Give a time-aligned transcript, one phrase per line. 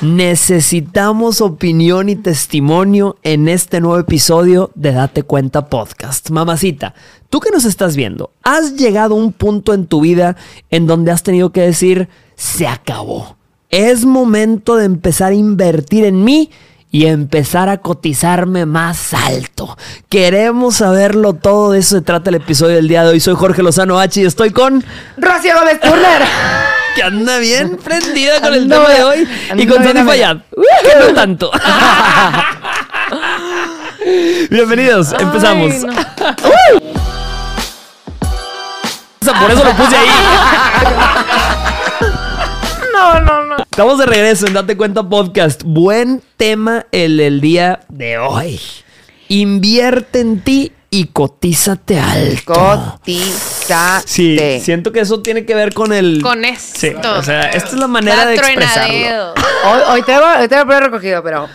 [0.00, 6.30] Necesitamos opinión y testimonio en este nuevo episodio de Date Cuenta Podcast.
[6.30, 6.94] Mamacita,
[7.28, 10.36] tú que nos estás viendo, ¿has llegado a un punto en tu vida
[10.70, 13.38] en donde has tenido que decir, se acabó?
[13.70, 16.52] Es momento de empezar a invertir en mí
[16.92, 19.76] y empezar a cotizarme más alto.
[20.08, 23.18] Queremos saberlo todo, de eso se trata el episodio del día de hoy.
[23.18, 24.84] Soy Jorge Lozano H y estoy con...
[25.16, 26.22] Rocío Gómez Turner.
[26.98, 30.38] Que anda bien prendida con el Ando tema de hoy y con a- Fayad.
[30.82, 31.50] Que no tanto.
[34.50, 35.74] Bienvenidos, empezamos.
[35.74, 36.80] Ay,
[39.24, 39.40] no.
[39.40, 40.08] Por eso lo puse ahí.
[42.92, 43.56] No, no, no.
[43.58, 45.62] Estamos de regreso en Date Cuenta Podcast.
[45.64, 48.60] Buen tema el del día de hoy.
[49.28, 52.54] Invierte en ti y cotízate alto.
[52.54, 54.02] Cotizate.
[54.06, 56.20] Sí, siento que eso tiene que ver con el...
[56.22, 56.78] Con esto.
[56.78, 59.34] Sí, o sea, esta es la manera de expresarlo.
[59.66, 61.48] Hoy, hoy te voy hoy te voy a poner recogido, pero.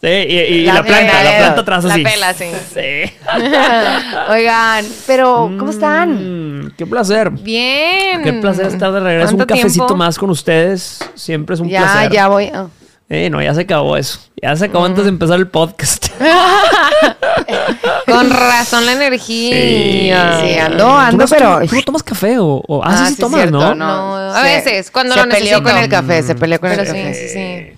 [0.00, 1.38] Sí, y, y La la, planta, la pela.
[1.38, 2.02] planta atrás La así.
[2.04, 2.44] pela, sí.
[2.72, 3.12] Sí.
[4.30, 6.62] Oigan, pero, ¿cómo están?
[6.66, 7.30] Mm, qué placer.
[7.30, 8.22] Bien.
[8.22, 9.30] Qué placer estar de regreso.
[9.32, 9.96] Un ¿Cuánto cafecito tiempo?
[9.96, 11.00] más con ustedes.
[11.14, 12.12] Siempre es un Ya, placer.
[12.12, 12.50] ya voy.
[12.54, 12.68] ah.
[13.10, 14.20] Eh, no, ya se acabó eso.
[14.42, 16.08] Ya se acabó antes de empezar el podcast.
[18.06, 20.40] Con razón la energía.
[20.42, 21.60] Sí, ando, ¿Tú ando, no- pero.
[21.66, 22.62] ¿Tú no tomas café o...?
[22.66, 23.74] o- ah, sí, sí sí, tomas, cierto, ¿no?
[23.74, 25.62] No, a veces, cuando se lo peleó necesito.
[25.62, 27.14] con el café, se peleó con Pero el sí, café.
[27.14, 27.74] sí, sí.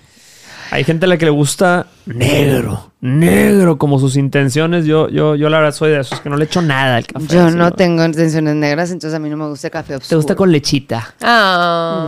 [0.73, 2.91] Hay gente a la que le gusta negro.
[3.01, 4.85] Negro como sus intenciones.
[4.85, 7.25] Yo, yo, yo la verdad soy de esos que no le echo nada al café.
[7.27, 10.09] Yo no tengo intenciones negras, entonces a mí no me gusta el café oscuro.
[10.09, 11.13] ¿Te gusta con lechita?
[11.21, 12.07] Ah.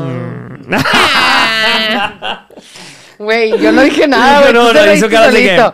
[0.69, 0.73] Mm.
[3.23, 4.53] Güey, yo no dije nada, güey.
[4.53, 5.71] No, no, te hizo cara de que-.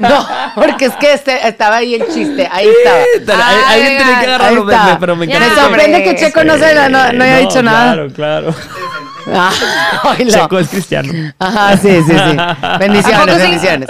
[0.00, 2.48] No, porque es que este- estaba ahí el chiste.
[2.50, 2.68] Ahí
[3.16, 3.44] estaba.
[3.48, 4.66] Ay, Alguien tiene que agarrarlo,
[4.98, 5.62] pero me Ya, Me encanta.
[5.64, 7.92] sorprende que Checo no, se, no, no, no haya No, dicho nada.
[7.92, 8.54] Claro, claro.
[9.32, 9.50] Ah.
[10.28, 11.12] Checo es cristiano.
[11.38, 12.36] Ajá, sí, sí, sí.
[12.38, 13.40] ¿A poco Bendiciones, sí?
[13.42, 13.88] bendiciones.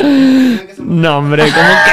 [0.78, 1.90] No, hombre, ¿cómo que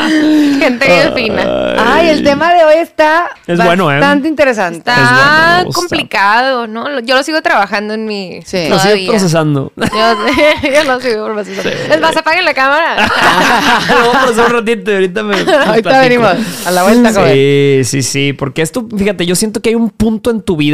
[0.60, 1.42] Gente bien fina.
[1.42, 1.80] es?
[1.84, 3.94] Ay, el tema de hoy está Es bueno, ¿eh?
[3.98, 4.90] bastante interesante.
[4.90, 7.00] Es bueno, Está complicado, ¿no?
[7.00, 8.40] Yo lo sigo trabajando en mi.
[8.44, 8.68] Sí.
[8.68, 9.10] Lo todavía.
[9.10, 9.72] procesando.
[9.80, 11.70] Yo, yo lo sigo procesando.
[11.70, 12.96] Es más, apaguen la cámara.
[13.88, 15.36] Lo voy a procesar un ratito y ahorita me.
[15.40, 16.32] Ahorita venimos
[16.66, 17.12] a la vuelta.
[17.12, 18.32] Sí, sí, sí.
[18.32, 20.69] Porque esto, fíjate, yo siento que hay un punto en tu vida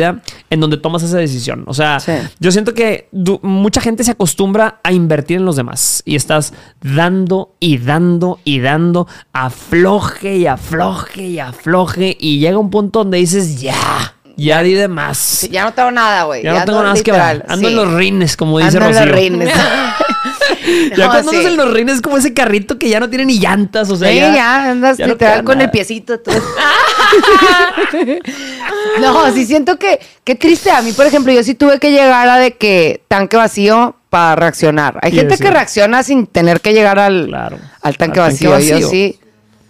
[0.50, 1.64] en donde tomas esa decisión.
[1.66, 2.12] O sea, Sí.
[2.38, 3.08] yo siento que
[3.42, 6.52] mucha gente se acostumbra a invertir en los demás y estás
[6.82, 12.16] dando y dando y dando, afloje y afloje y afloje.
[12.20, 15.16] Y llega un punto donde dices, ya, ya di de más.
[15.18, 16.42] Sí, ya no tengo nada, güey.
[16.42, 17.44] ya, no tengo nada que ver.
[17.48, 17.74] Ando sí.
[17.74, 19.50] en los rines, como dice Ando en los rines.
[20.96, 21.36] Ya No, cuando sí.
[21.36, 23.96] andas en los rines es como ese carrito que ya no tiene ni llantas, o
[23.96, 25.66] sea, Sí, ya, ya, andas ya literal con nada.
[25.66, 26.18] el piecito.
[26.18, 26.30] tú.
[29.00, 30.70] no, sí siento que, qué triste.
[30.70, 34.36] A mí, por ejemplo, yo sí tuve que llegar a de que tanque vacío para
[34.36, 34.98] reaccionar.
[35.02, 38.58] Hay gente que reacciona sin tener que llegar al, Claro, al tanque, al vacío.
[38.58, 39.18] Yo sí.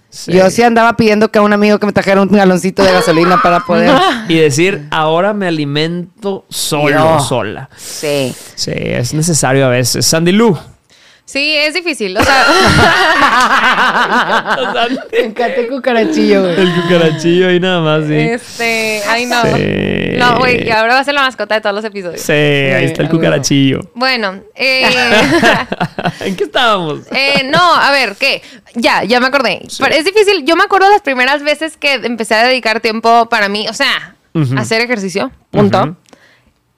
[0.08, 0.32] Sí.
[0.32, 3.42] Yo sí andaba pidiendo que a un amigo que me trajera un galoncito de gasolina
[3.42, 3.91] para poder.
[4.28, 7.69] Y decir, ahora me alimento solo, sola.
[7.76, 8.34] Sí.
[8.54, 10.06] Sí, es necesario a veces.
[10.06, 10.56] Sandy Lu.
[11.26, 12.16] Sí, es difícil.
[12.16, 12.47] O sea,
[15.12, 16.60] Me encanta el cucarachillo, güey.
[16.60, 18.14] El cucarachillo ahí nada más, sí.
[18.14, 19.03] este.
[19.09, 19.42] Ay, no.
[19.42, 20.16] Sí.
[20.19, 22.20] No, güey, y ahora va a ser la mascota de todos los episodios.
[22.20, 23.81] Sí, ahí está el cucarachillo.
[23.94, 24.84] Bueno, eh.
[26.20, 27.00] ¿En qué estábamos?
[27.10, 28.43] Eh, no, a ver, ¿qué?
[28.75, 29.62] Ya, ya me acordé.
[29.78, 30.44] Pero es difícil.
[30.47, 34.14] Yo me acuerdo las primeras veces que empecé a dedicar tiempo para mí, o sea,
[34.32, 34.56] Ujú.
[34.58, 35.82] hacer ejercicio, punto.
[35.82, 35.97] Ujú.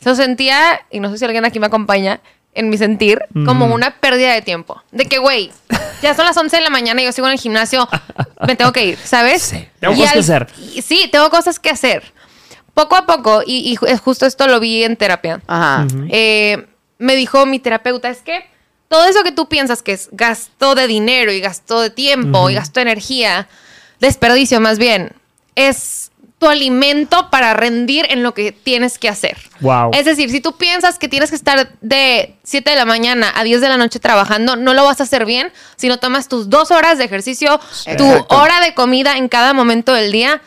[0.01, 2.21] Se sentía, y no sé si alguien aquí me acompaña,
[2.59, 4.83] en mi sentir, como una pérdida de tiempo.
[4.91, 5.51] De que, güey,
[6.03, 7.89] ya son las 11 de la mañana y yo sigo en el gimnasio,
[8.47, 9.43] me tengo que ir, ¿sabes?
[9.43, 10.47] Sí, tengo Y cosas que hacer.
[10.75, 12.13] y- sí, tengo cosas que hacer.
[12.75, 15.41] Poco a poco, y, es justo esto lo vi en terapia.
[15.47, 15.87] Ajá.
[16.11, 16.67] Eh,
[16.99, 18.45] me dijo mi terapeuta, es que
[18.89, 22.55] todo eso que tú piensas que es gasto de dinero y gasto de tiempo y
[22.55, 23.49] gasto de energía,
[24.01, 25.13] desperdicio más bien,
[25.55, 26.08] es
[26.39, 29.37] tu alimento para rendir en lo que tienes que hacer.
[29.61, 29.91] Wow.
[29.93, 33.43] Es decir, si tú piensas que tienes que estar de 7 de la mañana a
[33.43, 36.49] 10 de la noche trabajando, no lo vas a hacer bien si no tomas tus
[36.49, 37.59] dos horas de ejercicio,
[37.97, 38.37] tu Exacto.
[38.37, 40.41] hora de comida en cada momento del día.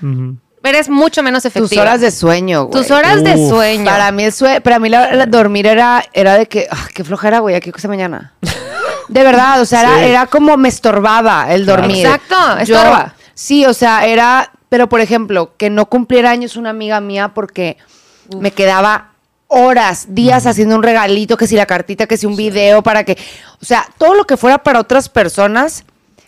[0.63, 1.69] Eres mucho menos efectiva.
[1.69, 2.81] Tus horas de sueño, güey.
[2.83, 3.83] Tus horas de sueño.
[3.83, 7.04] Para mí, el sue- para mí la- la- dormir era, era de que, ah, qué
[7.04, 8.33] flojera, güey, aquí cosa mañana.
[9.07, 10.04] De verdad, o sea, era, Sí.
[10.06, 12.06] era como me estorbaba el dormir.
[12.06, 13.13] Exacto, Yo- estorba.
[13.33, 17.75] sí, o sea, era, pero por ejemplo, que no cumpliera años una amiga mía porque
[18.39, 19.09] me quedaba
[19.47, 23.18] horas, días haciendo un regalito, que si la cartita, que si un video, para que,
[23.62, 25.83] o sea, todo lo que fuera para otras personas,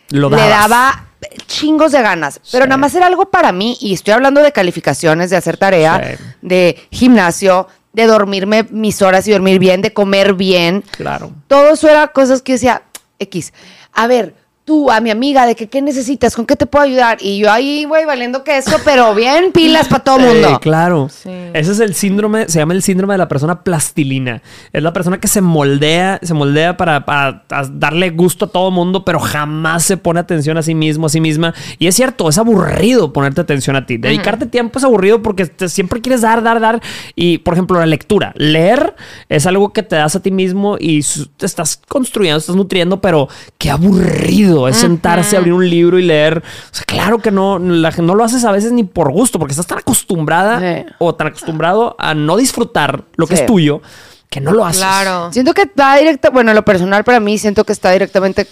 [0.09, 1.05] Lo le daba
[1.47, 2.41] chingos de ganas.
[2.51, 2.69] Pero Sí.
[2.69, 3.77] nada más era algo para mí.
[3.79, 6.23] Y estoy hablando de calificaciones, de hacer tarea, Sí.
[6.41, 10.83] de gimnasio, de dormirme mis horas y dormir bien, de comer bien.
[10.91, 11.31] Claro.
[11.47, 12.81] Todo eso era cosas que yo decía,
[13.19, 13.53] X.
[13.93, 17.17] A ver, tú, a mi amiga, de que qué necesitas, con qué te puedo ayudar.
[17.21, 20.49] Y yo ahí, güey, valiendo queso, pero bien pilas para todo el mundo.
[20.49, 21.07] Eh, claro.
[21.53, 24.41] Ese es el síndrome, se llama el síndrome de la persona plastilina.
[24.71, 28.73] Es la persona que se moldea, se moldea para, para darle gusto a todo el
[28.73, 31.53] mundo, pero jamás se pone atención a sí mismo, a sí misma.
[31.79, 33.97] Y es cierto, es aburrido ponerte atención a ti.
[33.97, 36.81] Dedicarte tiempo es aburrido porque te- siempre quieres dar, dar, dar.
[37.15, 38.31] Y, por ejemplo, la lectura.
[38.37, 38.95] Leer
[39.27, 41.03] es algo que te das a ti mismo y
[41.37, 43.27] te estás construyendo, estás nutriendo, pero
[43.57, 46.37] qué aburrido es sentarse, abrir un libro y leer.
[46.39, 49.51] O sea, claro que no, la, no lo haces a veces ni por gusto, porque
[49.53, 50.85] estás tan acostumbrada Sí.
[50.99, 53.41] o tan acostumbrado a no disfrutar lo que Sí.
[53.41, 53.81] es tuyo
[54.29, 54.79] que no lo haces.
[54.81, 55.31] Claro.
[55.31, 58.47] Siento que está directa, bueno, en lo personal para mí siento que está directamente,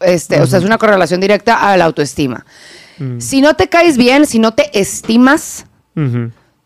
[0.00, 2.44] este, o sea, es una correlación directa a la autoestima.
[3.18, 5.66] Si no te caes bien, si no te estimas,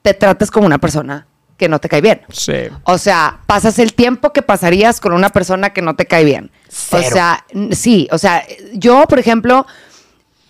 [0.02, 1.26] te tratas como una persona
[1.60, 2.22] que no te cae bien.
[2.32, 2.54] Sí.
[2.82, 6.50] O sea, pasas el tiempo que pasarías con una persona que no te cae bien.
[6.68, 7.04] Cero.
[7.06, 8.42] O sea, sí, o sea,
[8.72, 9.64] yo, por ejemplo,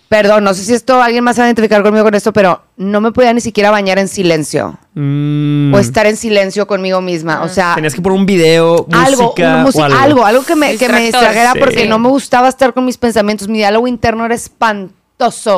[0.09, 2.63] perdón, no sé si esto alguien más se va a identificar conmigo con esto, pero
[2.77, 5.73] no me podía ni siquiera bañar en silencio Mm.
[5.73, 7.43] o estar en silencio conmigo misma.
[7.43, 9.97] O sea, Tenías que poner un video, algo, música, una música, o algo.
[9.99, 11.59] algo, algo que me, que me distrajera Sí.
[11.59, 13.47] porque no me gustaba estar con mis pensamientos.
[13.47, 14.93] Mi diálogo interno era espantoso,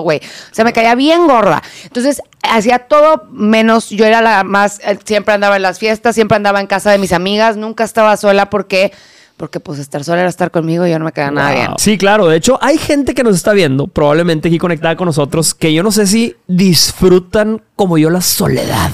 [0.01, 0.19] güey.
[0.19, 1.61] O sea, me caía bien gorda.
[1.83, 6.35] Entonces, hacía todo menos, yo era la más, eh, siempre andaba en las fiestas, siempre
[6.35, 8.91] andaba en casa de mis amigas, nunca estaba sola porque,
[9.37, 11.57] porque pues estar sola era estar conmigo y yo no me quedaba nada Wow.
[11.57, 11.71] bien.
[11.77, 12.27] Sí, claro.
[12.27, 15.81] De hecho, hay gente que nos está viendo, probablemente aquí conectada con nosotros, que yo
[15.83, 18.91] no sé si disfrutan como yo la soledad.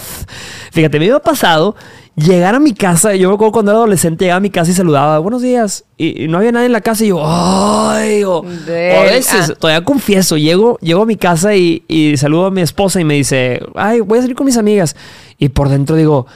[0.71, 1.75] Fíjate, me ha pasado
[2.19, 3.15] llegar a mi casa.
[3.15, 5.85] Yo me acuerdo cuando era adolescente, llegaba a mi casa y saludaba, buenos días.
[5.97, 7.03] Y, y no había nadie en la casa.
[7.03, 9.55] Y yo, ay, o, o a veces, ah.
[9.59, 13.15] todavía confieso, llego, llego a mi casa y, y saludo a mi esposa y me
[13.15, 14.95] dice, ay, voy a salir con mis amigas.
[15.37, 16.27] Y por dentro digo,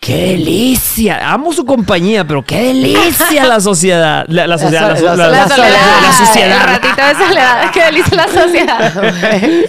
[0.00, 1.32] ¡Qué delicia!
[1.32, 4.24] Amo su compañía, pero qué delicia la sociedad.
[4.28, 4.96] La, la sociedad.
[5.00, 6.02] La, la- la- soledad.
[6.02, 6.60] la sociedad.
[6.62, 7.70] El ratito de soledad.
[7.72, 8.92] Qué delicia la sociedad.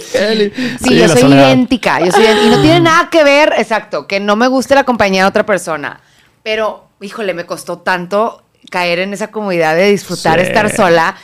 [0.80, 1.46] Sí, yo la soy soledad.
[1.48, 2.00] idéntica.
[2.00, 2.24] Yo soy.
[2.24, 5.44] Y no tiene nada que ver, exacto, que no me guste la compañía de otra
[5.44, 6.00] persona.
[6.42, 10.46] Pero, híjole, me costó tanto caer en esa comodidad de disfrutar Sí.
[10.46, 11.16] estar sola.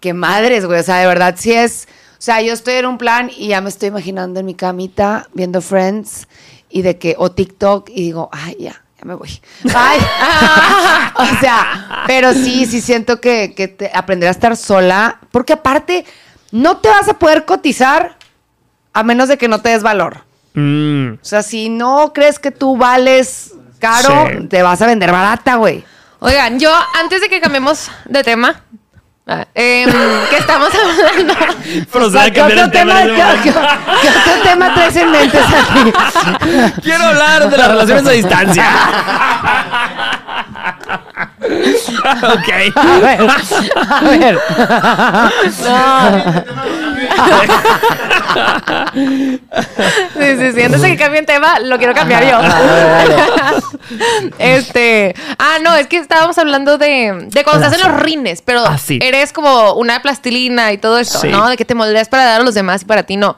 [0.00, 0.80] Que madres, güey.
[0.80, 1.88] O sea, de verdad, sí es.
[2.14, 5.28] O sea, yo estoy en un plan y ya me estoy imaginando en mi camita
[5.34, 6.26] viendo Friends
[6.76, 9.40] y de que, o TikTok, y digo, ay, ya, ya me voy.
[9.74, 9.98] Ay,
[11.16, 16.04] o sea, pero sí, sí siento que, que te- aprender a estar sola, porque aparte,
[16.52, 18.16] no te vas a poder cotizar
[18.92, 20.24] a menos de que no te des valor.
[20.54, 24.46] Mm, O sea, si no crees que tú vales caro, Sí.
[24.48, 25.84] te vas a vender barata, güey.
[26.20, 28.62] Oigan, yo antes de que cambiemos de tema,
[29.26, 29.90] ah, em,
[30.30, 31.34] que estamos hablando.
[32.18, 33.08] A ¿qué, otro tema qué-
[33.42, 35.92] qué- qué otro tema traes en mente, Santi?
[36.82, 38.64] Quiero hablar de las relaciones a distancia.
[42.22, 42.48] ok.
[42.76, 43.20] A ver,
[43.90, 44.38] a ver.
[48.94, 50.62] Sí, sí, sí.
[50.62, 52.38] Antes de que cambie el tema, lo quiero cambiar yo.
[54.38, 55.14] este.
[55.38, 58.78] Ah, no, es que estábamos hablando de, de cuando estás en los rines, pero Ah,
[58.78, 58.98] sí.
[59.02, 61.28] eres como una plastilina y todo esto, Sí.
[61.28, 61.48] ¿no?
[61.48, 63.36] De que te moldeas para dar a los demás y para ti no.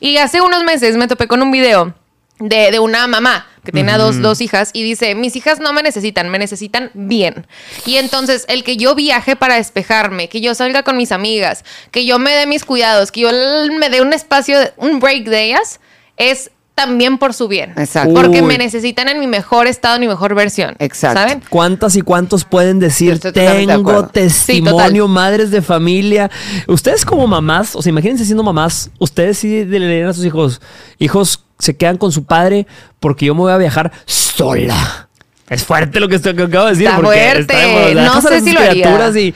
[0.00, 1.94] Y hace unos meses me topé con un video
[2.38, 5.72] de, de una mamá que tiene a dos, dos hijas y dice, mis hijas no
[5.72, 7.46] me necesitan, me necesitan bien.
[7.86, 12.04] Y entonces el que yo viaje para despejarme, que yo salga con mis amigas, que
[12.06, 13.30] yo me dé mis cuidados, que yo
[13.78, 15.80] me dé un espacio, de- un break de ellas,
[16.16, 17.72] es también por su bien.
[17.76, 18.12] Exacto.
[18.14, 18.48] Porque Uy.
[18.48, 20.74] me necesitan en mi mejor estado, en mi mejor versión.
[20.80, 21.20] Exacto.
[21.20, 21.40] ¿Saben?
[21.48, 26.32] ¿Cuántas y cuántos pueden decir de tengo testimonio, madres de familia?
[26.66, 30.60] Ustedes como mamás, o sea, imagínense siendo mamás, ustedes sí le dirían a sus hijos,
[30.98, 32.66] hijos se quedan con su padre
[33.00, 35.08] porque yo me voy a viajar sola.
[35.48, 36.86] Es fuerte lo que, estoy, que acabo de decir.
[36.86, 37.90] Está porque fuerte.
[37.90, 38.70] está- No sé si lo haría.
[38.84, 39.34] criaturas y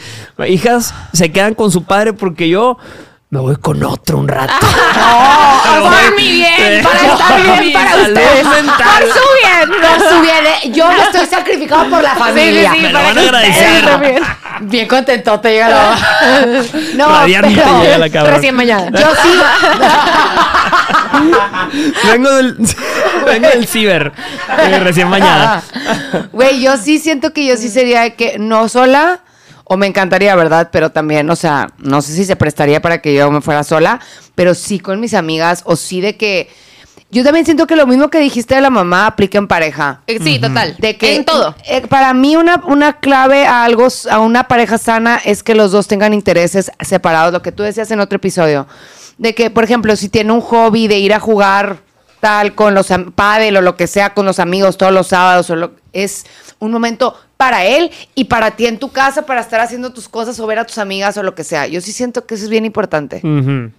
[0.49, 2.79] hijas se quedan con su padre porque yo
[3.31, 4.55] me voy con otro un rato.
[5.83, 8.45] por mi bien, para estar bien para ustedes.
[8.47, 9.03] mental.
[9.03, 9.81] Por su bien.
[9.83, 12.71] Por su bien, eh, yo me estoy sacrificando por la familia.
[12.73, 13.85] Sí, sí, Me lo para van a agradecer.
[13.85, 14.23] también.
[14.63, 15.99] Bien contento te llega la...
[16.95, 17.83] No, Radiante pero...
[17.83, 18.35] llega la cabrón.
[18.35, 18.91] Recién bañada.
[18.93, 19.39] Yo sí.
[22.11, 22.57] vengo del,
[23.27, 24.13] vengo del ciber,
[24.59, 25.63] eh, recién bañada.
[26.33, 29.21] Güey, yo sí siento que yo sí sería de que no sola,
[29.69, 30.71] o me encantaría, ¿verdad?
[30.73, 34.01] Pero también, o sea, no sé si se prestaría para que yo me fuera sola,
[34.35, 36.51] pero sí con mis amigas, o sí de que.
[37.11, 40.03] Yo también siento que lo mismo que dijiste de la mamá aplica en pareja.
[40.07, 40.77] Eh, Sí, total.
[40.79, 41.55] De que en todo.
[41.65, 45.71] eh, para mí una, una clave a algo, a una pareja sana es que los
[45.73, 48.67] dos tengan intereses separados, lo que tú decías en otro episodio.
[49.17, 51.79] De que, por ejemplo, si tiene un hobby de ir a jugar
[52.21, 55.57] tal con los pádel o lo que sea con los amigos todos los sábados o
[55.57, 56.27] lo- es
[56.59, 60.39] un momento para él y para ti en tu casa para estar haciendo tus cosas
[60.41, 61.67] o ver a tus amigas o lo que sea.
[61.69, 63.23] Yo sí siento que eso es bien importante.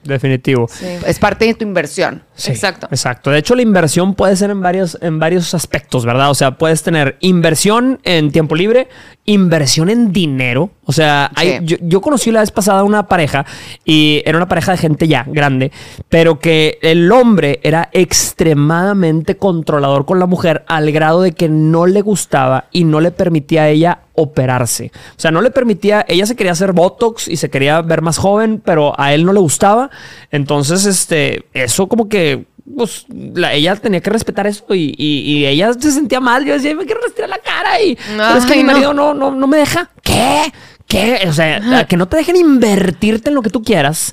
[0.03, 0.67] Definitivo.
[1.05, 2.23] Es parte de tu inversión.
[2.35, 2.87] Sí, Exacto.
[2.89, 3.29] Exacto.
[3.31, 6.29] De hecho, la inversión puede ser en varios, en varios aspectos, ¿verdad?
[6.31, 8.87] O sea, puedes tener inversión en tiempo libre,
[9.25, 10.71] inversión en dinero.
[10.85, 11.65] O sea, hay- Sí.
[11.65, 13.45] yo, yo conocí la vez pasada una pareja
[13.83, 15.71] y era una pareja de gente ya grande,
[16.07, 21.85] pero que el hombre era extremadamente controlador con la mujer al grado de que no
[21.85, 24.91] le gustaba y no le permitía a ella operarse.
[25.17, 28.17] O sea, no le permitía, ella se quería hacer Botox y se quería ver más
[28.17, 29.89] joven, pero a él no le gustaba.
[30.31, 32.45] Entonces, este, eso como que,
[32.77, 36.45] pues, la- ella tenía que respetar eso y, y- y ella se sentía mal.
[36.45, 39.31] Yo decía, me quiero retirar la cara y pero es que mi marido no, no,
[39.31, 39.89] no me deja.
[40.03, 40.51] ¿Qué?
[40.87, 41.19] ¿Qué?
[41.27, 44.11] O sea, que no te dejen invertirte en lo que tú quieras.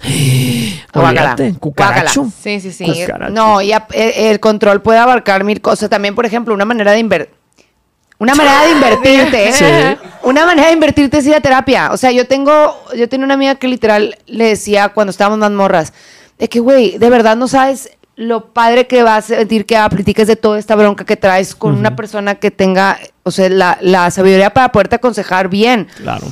[0.93, 2.31] Olvídate, cucaracho.
[2.43, 2.85] Sí, sí, sí.
[2.85, 3.33] Cucaracho.
[3.33, 5.88] No, y eh, el control puede abarcar mil cosas.
[5.90, 7.35] También, por ejemplo, una manera de invertir.
[8.19, 9.99] Una manera de invertirte, ¿eh?
[10.23, 11.91] Una manera de invertirte es ir a terapia.
[11.93, 15.51] O sea, yo tengo, yo tenía una amiga que literal le decía cuando estábamos más
[15.51, 15.93] morras,
[16.39, 20.27] de que, güey, de verdad no sabes lo padre que va a sentir que platiques
[20.27, 24.11] de toda esta bronca que traes con una persona que tenga, o sea, la, la
[24.11, 25.87] sabiduría para poderte aconsejar bien.
[25.99, 26.27] Claro.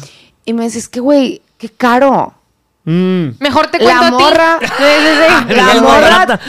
[0.46, 2.32] Y me dices, que, güey, qué caro.
[2.84, 3.28] Mm.
[3.40, 4.22] Mejor te cuento La a ti.
[4.24, 4.58] morra.
[4.60, 5.54] Sí, sí, sí.
[5.54, 6.40] La morra.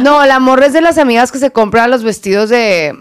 [0.00, 2.94] No, la morra es de las amigas que se compran los vestidos de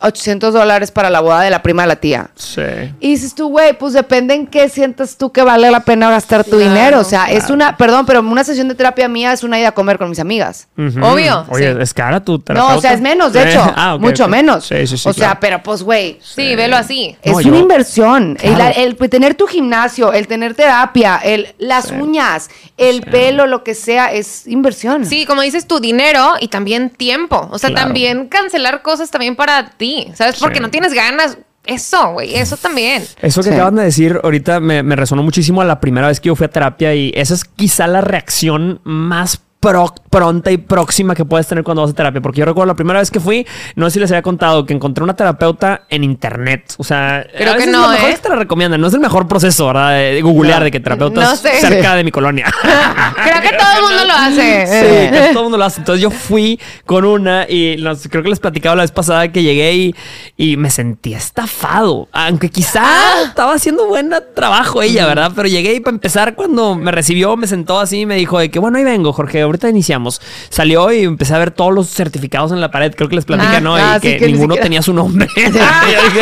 [0.00, 2.30] 800 dólares para la boda de la prima de la tía.
[2.34, 2.62] Sí.
[3.00, 6.44] Y dices tú, güey, pues depende en qué sientas tú que vale la pena gastar
[6.44, 7.00] tu dinero.
[7.00, 9.72] O sea, es una, perdón, pero una sesión de terapia mía es una ida a
[9.72, 10.68] comer con mis amigas.
[10.76, 11.78] Obvio, Oye, sí.
[11.80, 12.76] es cara tu No, terapeuta.
[12.76, 13.64] o sea, es menos, de hecho.
[13.80, 14.66] Ah, mucho menos.
[14.66, 15.08] Sí, sí, sí.
[15.08, 16.18] o sea, pero pues, güey.
[16.22, 17.16] Sí, velo así.
[17.22, 18.36] Es No, una yo- inversión.
[18.40, 18.74] El, Claro.
[18.76, 24.12] el tener tu gimnasio, el tener terapia, el, las uñas, el pelo, lo que sea,
[24.12, 25.04] es inversión.
[25.06, 27.48] Sí, como dices, tu dinero y también tiempo.
[27.52, 27.86] O sea, Claro.
[27.86, 30.36] también cancelar cosas también para ti, ¿sabes?
[30.38, 30.62] Porque Sí.
[30.62, 31.38] no tienes ganas.
[31.66, 33.04] Eso, güey, eso también.
[33.20, 33.54] Eso que Sí.
[33.54, 36.46] acaban de decir ahorita me, me resonó muchísimo a la primera vez que yo fui
[36.46, 41.46] a terapia y esa es quizá la reacción más pro- pronta y próxima que puedes
[41.46, 42.20] tener cuando vas a terapia.
[42.20, 43.46] Porque yo recuerdo la primera vez que fui,
[43.76, 46.74] no sé si les había contado, que encontré una terapeuta en internet.
[46.78, 48.14] O sea, Creo a que no, lo mejor ¿eh?
[48.14, 48.80] que te la recomiendan.
[48.80, 49.90] No es el mejor proceso, ¿verdad?
[49.98, 50.64] De, googlear No.
[50.64, 51.60] de que terapeutas No sé.
[51.60, 52.46] cerca de mi colonia.
[52.62, 54.66] Creo que todo el mundo lo hace.
[54.66, 55.80] Sí, casi todo el mundo lo hace.
[55.80, 59.42] Entonces yo fui con una y los- creo que les platicaba la vez pasada que
[59.42, 59.94] llegué y,
[60.36, 62.08] y me sentí estafado.
[62.12, 63.22] Aunque quizá Ah.
[63.26, 65.32] estaba haciendo buen trabajo ella, ¿verdad?
[65.34, 68.50] Pero llegué y para empezar cuando me recibió me sentó así y me dijo de
[68.50, 70.20] que bueno, ahí vengo, Jorge, ahorita iniciamos.
[70.50, 72.94] Salió y empecé a ver todos los certificados en la pared.
[72.94, 73.76] Creo que les platica, Ah, ¿no?
[73.76, 75.28] ah, y sí, que, que ni ninguno siquiera- tenía su nombre.
[75.36, 76.20] yo dije,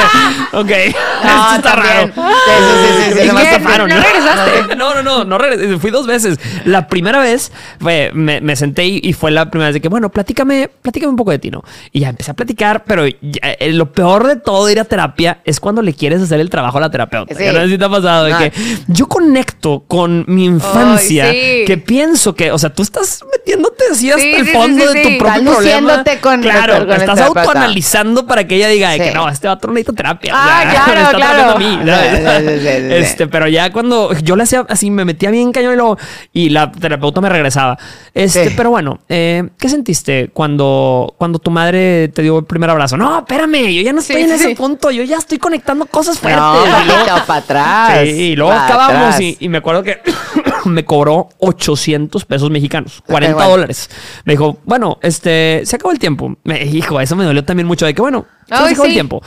[0.53, 2.07] ok, No, esto está raro.
[2.15, 4.77] Sí, sí, sí, me estafaron, ¿No regresaste?
[4.77, 5.79] no, no, no, no regresé.
[5.79, 6.39] Fui dos veces.
[6.65, 10.11] La primera vez fue, me, me senté y, fue la primera vez de que, bueno,
[10.11, 11.63] platícame, platícame un poco de ti, ¿no?
[11.93, 14.85] Y ya empecé a platicar, pero ya, eh, lo peor de todo de ir a
[14.85, 17.35] terapia es cuando le quieres hacer el trabajo a la terapeuta.
[17.35, 17.45] Sí.
[17.47, 18.53] No sé si pasado de que
[18.89, 21.65] yo conecto con mi infancia sí.
[21.67, 24.95] que pienso que, o sea, tú estás metiéndote así hasta Sí, el sí, fondo sí,
[24.99, 25.13] de sí.
[25.13, 26.05] tu propio Estás problema.
[26.21, 29.93] con- claro, con estás autoanalizando para que ella diga de que no, este vato necesita
[29.93, 30.35] terapia.
[30.35, 31.59] o Ah, sea, claro, me está claro.
[32.97, 35.99] Este, pero ya cuando yo le hacía así, me metía bien cañón y, luego,
[36.33, 37.79] y la terapeuta me regresaba.
[38.15, 38.55] Este, Sí.
[38.57, 42.97] pero bueno, eh, ¿qué sentiste cuando, cuando tu madre te dio el primer abrazo?
[42.97, 44.55] No, espérame, yo ya no estoy Sí, en sí, ese sí.
[44.55, 46.41] punto, yo ya estoy conectando cosas fuertes.
[46.43, 48.01] No, Y luego- poquito para atrás.
[48.03, 50.01] Sí, y luego acabamos y me acuerdo que
[50.65, 53.51] me cobró 800 pesos mexicanos, 40 bueno.
[53.51, 53.91] dólares.
[54.25, 56.37] Me dijo, bueno, este, se acabó el tiempo.
[56.45, 59.23] Me dijo, eso me dolió también mucho de que, bueno, se Ay, acabó el tiempo.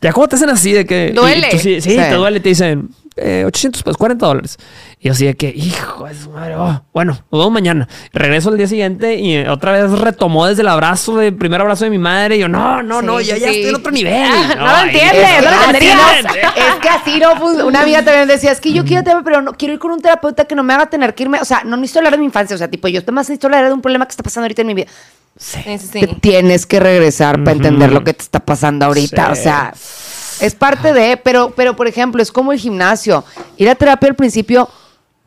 [0.00, 1.10] Ya como te hacen así de que...
[1.12, 1.48] y Duele.
[1.50, 1.96] tú sí, sí, Sí.
[1.96, 4.56] te duele, te dicen eh, 800 pesos, 40 dólares.
[4.98, 7.88] Y yo así de que, hijo de su madre, oh, bueno, nos vemos mañana.
[8.12, 11.84] Regreso al día siguiente y eh, otra vez retomó desde el abrazo, el primer abrazo
[11.84, 12.36] de mi madre.
[12.36, 14.30] Y yo, no, no, Sí, no, ya, sí, ya estoy en otro nivel.
[14.58, 16.00] No lo entiendes, es- no lo ah, entenderías.
[16.18, 16.44] entiendes.
[16.56, 19.42] Es que así no fun- Una amiga también decía, es que yo quiero terapia, pero
[19.42, 21.38] no quiero ir con un terapeuta que no me haga tener que irme.
[21.40, 22.54] O sea, no necesito hablar de mi infancia.
[22.54, 24.66] O sea, tipo, yo más necesito hablar de un problema que está pasando ahorita en
[24.68, 24.86] mi vida.
[25.36, 26.00] Sí, sí, sí.
[26.00, 29.26] Te tienes que regresar para entender lo que te está pasando ahorita.
[29.34, 29.40] Sí.
[29.40, 29.74] O sea,
[30.40, 33.24] es parte de, pero, pero por ejemplo, es como el gimnasio.
[33.56, 34.68] Ir a terapia al principio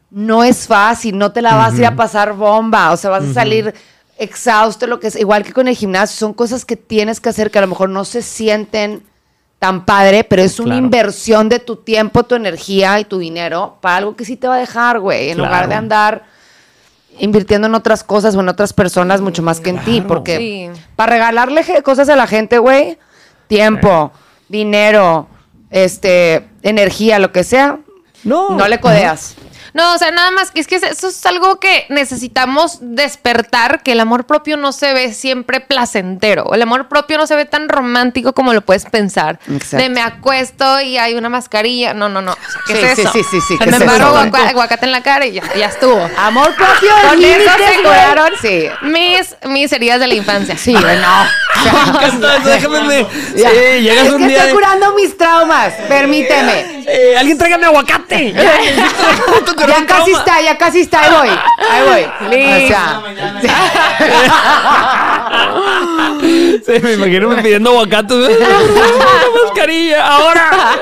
[0.09, 3.23] no es fácil, no te la vas a ir a pasar bomba, o sea, vas
[3.25, 3.73] a salir
[4.17, 7.51] exhausto, lo que es, igual que con el gimnasio, son cosas que tienes que hacer
[7.51, 9.03] que a lo mejor no se sienten
[9.59, 10.85] tan padre, pero es una Claro.
[10.85, 14.55] inversión de tu tiempo, tu energía y tu dinero para algo que sí te va
[14.55, 16.23] a dejar, güey, en lugar de andar
[17.19, 20.81] invirtiendo en otras cosas o en otras personas mucho más que en ti, porque Sí.
[20.95, 22.97] para regalarle cosas a la gente, güey,
[23.47, 24.11] tiempo,
[24.50, 25.27] dinero,
[25.70, 27.80] este, energía, lo que sea,
[28.24, 28.51] No.
[28.51, 29.36] no le codeas.
[29.77, 33.91] No, o sea, nada más que es que eso es algo que necesitamos despertar, que
[33.91, 36.51] el amor propio no se ve siempre placentero.
[36.55, 39.39] El amor propio no se ve tan romántico como lo puedes pensar.
[39.48, 39.77] Exacto.
[39.77, 41.93] De me acuesto y hay una mascarilla.
[41.93, 42.31] No, no, no.
[42.31, 43.12] O sea, ¿Qué Sí, es sí, eso?
[43.13, 46.10] sí, sí, sí, ¿qué Me aguaca- aguacate en la cara y ya, ya estuvo.
[46.17, 48.67] Amor propio, Con eso se curaron Sí.
[48.81, 50.57] mis, mis heridas de la infancia.
[50.57, 50.81] Sí, no.
[52.46, 53.50] Déjame, me- Ya.
[53.51, 54.38] Sí, llegas es un que día.
[54.39, 55.74] estoy curando mis traumas.
[55.88, 56.84] Permíteme.
[56.88, 58.34] Eh, alguien tráigame aguacate.
[59.67, 61.01] Ya casi está, ya casi está.
[61.01, 61.29] Ahí voy.
[61.69, 62.05] Ahí voy.
[62.29, 62.65] Liz.
[62.65, 63.01] O sea,
[66.65, 68.13] Sí, me imagino me pidiendo aguacate.
[68.13, 70.05] Una mascarilla.
[70.07, 70.50] Ahora.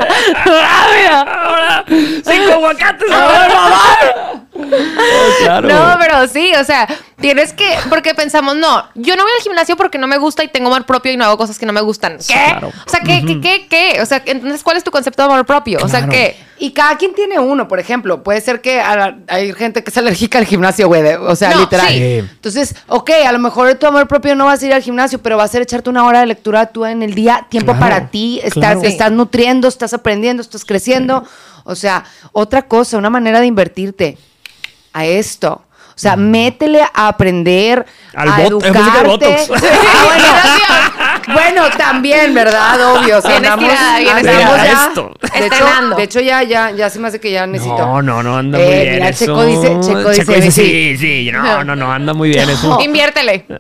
[0.46, 1.86] Ahora.
[1.88, 3.12] Cinco aguacates.
[3.12, 4.45] Ahora,
[5.44, 5.68] claro.
[5.68, 6.88] No, pero sí, o sea,
[7.20, 10.48] tienes que, porque pensamos, no, yo no voy al gimnasio porque no me gusta y
[10.48, 12.18] tengo amor propio y no hago cosas que no me gustan.
[12.18, 12.34] ¿Qué?
[12.34, 12.72] Claro.
[12.86, 14.02] O sea, ¿qué, qué, qué, qué?
[14.02, 15.80] O sea, entonces, ¿cuál es tu concepto de amor propio?
[15.82, 16.08] O sea.
[16.08, 16.38] ¿qué?
[16.58, 18.24] Y cada quien tiene uno, por ejemplo.
[18.24, 18.80] Puede ser que
[19.28, 21.04] hay gente que es alérgica al gimnasio, güey.
[21.16, 21.88] O sea, No, literal.
[21.90, 22.04] sí.
[22.20, 25.36] Entonces, ok, a lo mejor tu amor propio no vas a ir al gimnasio, pero
[25.38, 28.08] va a ser echarte una hora de lectura tú en el día, tiempo Claro, para
[28.10, 28.40] ti.
[28.42, 31.26] Estás, estás nutriendo, estás aprendiendo, estás creciendo.
[31.66, 34.18] O sea, otra cosa, una manera de invertirte
[34.96, 35.62] a esto.
[35.90, 38.20] O sea, métele a aprender, Mm.
[38.20, 39.08] Al a bot- educarte.
[39.08, 39.50] Botox.
[39.88, 41.34] Ah, bueno.
[41.34, 42.80] Bueno, también, ¿verdad?
[42.94, 43.18] Obvio.
[43.18, 44.66] O sea, Bien andamos, estirada, bien andamos estirada.
[44.66, 44.88] ya.
[44.88, 45.12] Esto.
[45.22, 45.96] De hecho, Estrenando.
[45.96, 47.78] de hecho, ya, ya, ya se me hace que ya necesito.
[47.78, 48.94] No, no, no, anda Eh, muy bien.
[48.96, 49.26] mira, eso.
[49.26, 51.32] Checo dice- Checo dice, sí, sí.
[51.32, 52.78] No, no, no, anda muy bien eso.
[52.82, 53.46] Inviértele.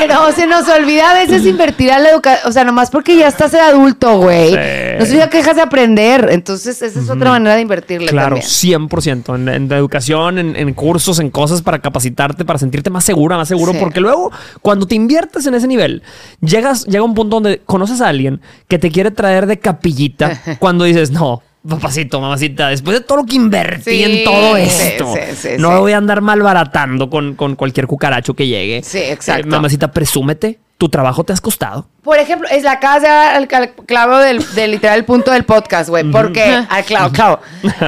[0.00, 2.48] Pero se nos olvida a veces invertir a la educación.
[2.48, 4.50] O sea, nomás porque ya estás de adulto, güey.
[4.50, 4.56] Sí.
[4.98, 6.28] No significa que dejas de aprender.
[6.30, 8.88] Entonces, esa es otra manera de invertirle Claro, también.
[8.88, 9.34] 100%.
[9.34, 13.48] En, en educación, en, en cursos, en cosas para capacitarte, para sentirte más segura, más
[13.48, 13.72] seguro.
[13.72, 13.78] Sí.
[13.78, 16.02] Porque luego, cuando te inviertes en ese nivel,
[16.40, 20.84] llegas, llega un punto donde conoces a alguien que te quiere traer de capillita cuando
[20.84, 21.42] dices, no.
[21.68, 25.78] Papacito, mamacita, después de todo lo que invertí Sí, en todo esto, sí, sí, no
[25.80, 28.82] voy a andar malbaratando con, con cualquier cucaracho que llegue.
[28.82, 29.46] Sí, exacto.
[29.46, 31.86] Eh, mamacita, presúmete, tu trabajo te has costado.
[32.02, 36.10] Por ejemplo, es la dar al, al clavo del, del literal punto del podcast, güey.
[36.10, 37.40] Porque, al clavo, clavo.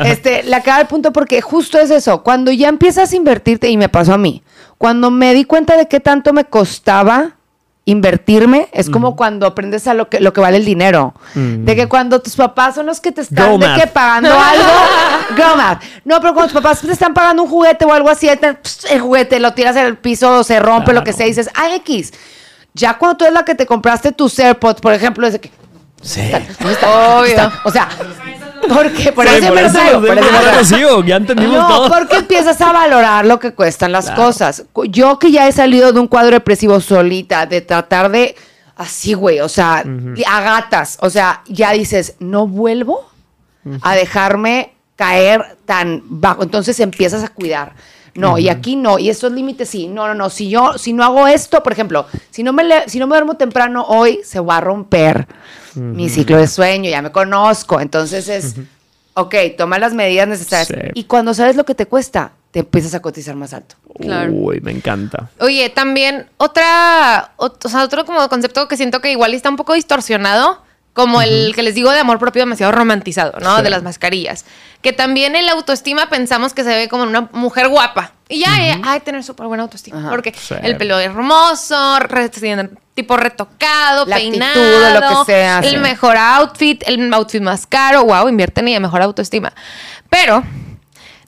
[0.04, 2.22] Este, la acaba del punto porque justo es eso.
[2.22, 4.42] Cuando ya empiezas a invertirte, y me pasó a mí,
[4.76, 7.36] cuando me di cuenta de qué tanto me costaba
[7.84, 11.14] invertirme, es como cuando aprendes a lo que, lo que vale el dinero.
[11.34, 15.82] De que cuando tus papás son los que te están de que pagando algo, math.
[16.04, 19.40] No, pero cuando tus papás te están pagando un juguete o algo así, el juguete
[19.40, 22.12] lo tiras en el piso, se rompe, lo que sea, y dices, ah, X.
[22.74, 25.50] Ya cuando tú eres la que te compraste tus AirPods, por ejemplo, es de que.
[26.02, 26.30] Sí.
[26.58, 26.88] ¿dónde está?
[27.14, 27.52] ¿Dónde está?
[27.64, 27.88] O sea,
[28.68, 30.64] porque por Sí, eso me lo traigo, por eso me lo traigo.
[30.64, 31.88] sigo, ya entendimos No, todo.
[31.88, 34.64] porque empiezas a valorar lo que cuestan las cosas.
[34.88, 38.34] Yo que ya he salido de un cuadro depresivo solita, de tratar de
[38.76, 39.84] así, güey, o sea,
[40.26, 43.08] a gatas, o sea, ya dices, no vuelvo
[43.82, 46.42] a dejarme caer tan bajo.
[46.42, 47.72] Entonces empiezas a cuidar.
[48.14, 49.88] No, y aquí no, y estos límites sí.
[49.88, 50.28] No, no, no.
[50.30, 53.14] Si yo, si no hago esto, por ejemplo, si no me le- si no me
[53.16, 55.26] duermo temprano hoy, se va a romper
[55.74, 57.80] mi ciclo de sueño, ya me conozco.
[57.80, 58.54] Entonces es,
[59.14, 60.68] ok, toma las medidas necesarias.
[60.68, 60.90] Sí.
[60.94, 63.76] Y cuando sabes lo que te cuesta, te empiezas a cotizar más alto.
[63.98, 64.30] Claro.
[64.32, 65.30] Uy, me encanta.
[65.40, 69.56] Oye, también otra, ot- o sea, otro como concepto que siento que igual está un
[69.56, 73.56] poco distorsionado, como el que les digo de amor propio demasiado romantizado, ¿no?
[73.58, 73.62] Sí.
[73.62, 74.44] De las mascarillas.
[74.82, 78.12] Que también el autoestima pensamos que se ve como una mujer guapa.
[78.28, 79.98] Y ya, ya, hay que tener súper buena autoestima.
[80.00, 80.10] Ajá.
[80.10, 80.54] Porque Sí.
[80.62, 81.98] el pelo es hermoso,
[82.94, 85.76] tipo retocado, La peinado, actitud, lo que sea, el sí.
[85.78, 88.04] mejor outfit, el outfit más caro.
[88.04, 89.52] Wow, invierten y de mejor autoestima.
[90.10, 90.42] Pero,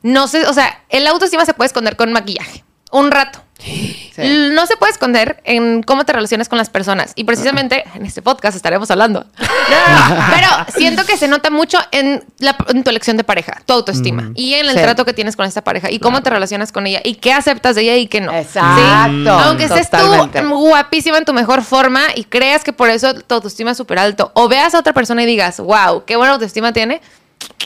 [0.02, 2.64] no sé, o sea, el autoestima se puede esconder con maquillaje.
[2.94, 3.40] Un rato.
[3.58, 4.12] Sí.
[4.52, 7.12] No se puede esconder en cómo te relacionas con las personas.
[7.16, 9.26] Y precisamente en este podcast estaremos hablando.
[9.38, 14.30] Pero siento que se nota mucho en, la- en tu elección de pareja, tu autoestima.
[14.34, 14.82] Y en el Sí.
[14.82, 15.90] trato que tienes con esta pareja.
[15.90, 17.00] Y cómo te relacionas con ella.
[17.04, 18.32] Y qué aceptas de ella y qué no.
[18.32, 19.30] Exacto.
[19.30, 20.42] Aunque estés Totalmente.
[20.42, 23.98] tú guapísima en tu mejor forma y creas que por eso tu autoestima es súper
[23.98, 24.30] alto.
[24.34, 27.00] O veas a otra persona y digas, wow, qué buena autoestima tiene.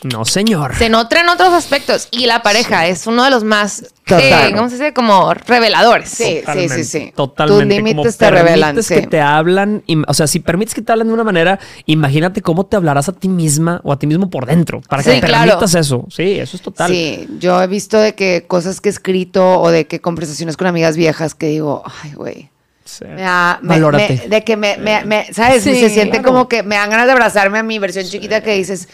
[0.05, 0.77] No, señor.
[0.77, 2.07] Se nota en otros aspectos.
[2.13, 4.93] Y la pareja es uno de los más, eh, ¿cómo se dice?
[4.95, 6.09] Como reveladores.
[6.09, 7.13] Sí, sí, sí, sí.
[7.17, 7.65] Totalmente.
[7.65, 8.95] Tus límites Como te revelan, permites sí.
[8.95, 12.65] que te hablan, o sea, si permites que te hablen de una manera, imagínate cómo
[12.67, 15.47] te hablarás a ti misma o a ti mismo por dentro, para que Sí, claro.
[15.49, 16.07] permitas eso.
[16.11, 16.91] Sí, eso es total.
[16.93, 20.69] Sí, yo he visto de que cosas que he escrito o de que conversaciones con
[20.69, 22.51] amigas viejas que digo, ay, güey.
[22.85, 23.05] Sí.
[23.05, 25.63] Me da- me- me- de que me, me- me- ¿sabes?
[25.63, 26.25] Sí, Se siente claro.
[26.33, 28.89] como que me dan ganas de abrazarme a mi versión chiquita que dices,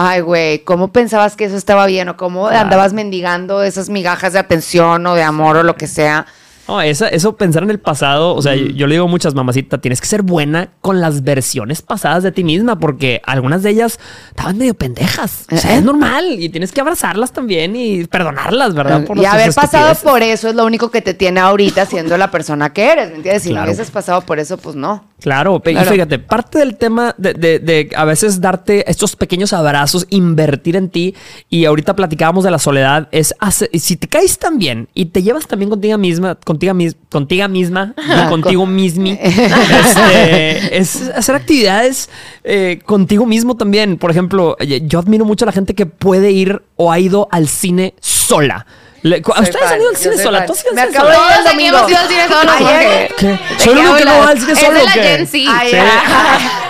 [0.00, 2.08] ay, güey, ¿cómo pensabas que eso estaba bien?
[2.08, 6.24] O cómo andabas mendigando esas migajas de atención o de amor o lo que sea.
[6.68, 9.34] No, esa- eso pensar en el pasado, o sea, yo, yo le digo a muchas
[9.34, 13.70] mamacitas, tienes que ser buena con las versiones pasadas de ti misma, porque algunas de
[13.70, 15.46] ellas estaban medio pendejas.
[15.50, 15.78] O sea, ¿Eh?
[15.78, 19.04] es normal y tienes que abrazarlas también y perdonarlas, ¿verdad?
[19.04, 22.30] Por y haber pasado por eso es lo único que te tiene ahorita siendo la
[22.30, 23.42] persona que eres, ¿me entiendes?
[23.44, 23.64] Si Claro.
[23.66, 25.04] no hubieses pasado por eso, pues no.
[25.20, 30.06] Claro, y fíjate, parte del tema de, de- de a veces darte estos pequeños abrazos,
[30.10, 31.14] invertir en ti,
[31.48, 35.22] y ahorita platicábamos de la soledad, es hacer- si te caes tan bien y te
[35.24, 37.94] llevas también contigo misma, contigo, mis- contigo misma
[38.24, 42.08] y contigo mismi, este, es hacer actividades
[42.44, 43.96] eh, contigo mismo también.
[43.98, 47.48] Por ejemplo, yo admiro mucho a la gente que puede ir o ha ido al
[47.48, 48.66] cine sola.
[49.02, 50.44] Le- ¿Ustedes han ido al yo cine soy sola?
[50.46, 51.26] ¿Tú has ido al Me cine acabo de sola?
[51.28, 51.76] ir aquí domingo.
[51.78, 52.54] hemos ido al cine solos.
[52.58, 53.10] Ayer.
[53.12, 53.26] ¿o ¿Qué?
[53.28, 54.92] ¿De ¿Soy el único que no va al cine Es solo de o la?
[54.92, 55.38] Gen Z.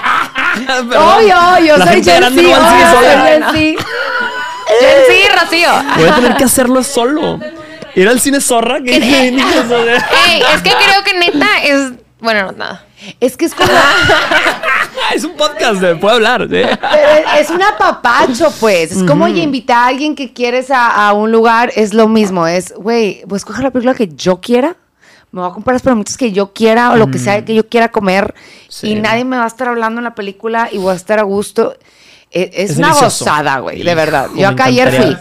[0.69, 3.51] Obvio, yo La soy gente Gen grande Z, no va al cine obvio, sola.
[3.51, 3.85] soy Gen Z.
[4.81, 5.71] Gen Z, Rocío.
[5.97, 7.41] Voy a tener que hacerlo solo.
[8.01, 8.81] Ir al cine zorra.
[8.81, 11.93] que Ey, es que creo que neta es.
[12.21, 12.85] Bueno, no, nada.
[13.21, 13.69] Es que es como.
[15.15, 16.43] es un podcast, eh, puedo hablar.
[16.43, 16.49] ¿sí?
[16.49, 18.93] Pero es un apapacho, pues.
[18.93, 22.47] Es como oye, invitar a alguien que quieres a, a un lugar, es lo mismo.
[22.47, 24.77] Es, güey, pues coger la película que yo quiera.
[25.31, 27.69] Me voy a comprar las palomitas que yo quiera o lo que sea que yo
[27.69, 28.35] quiera comer.
[28.69, 28.91] Sí.
[28.91, 31.23] Y nadie me va a estar hablando en la película y voy a estar a
[31.23, 31.77] gusto.
[32.31, 33.25] E- Es, Es una delicioso.
[33.27, 34.29] gozada, güey, de Hijo, verdad.
[34.31, 35.17] me Yo acá ayer fui.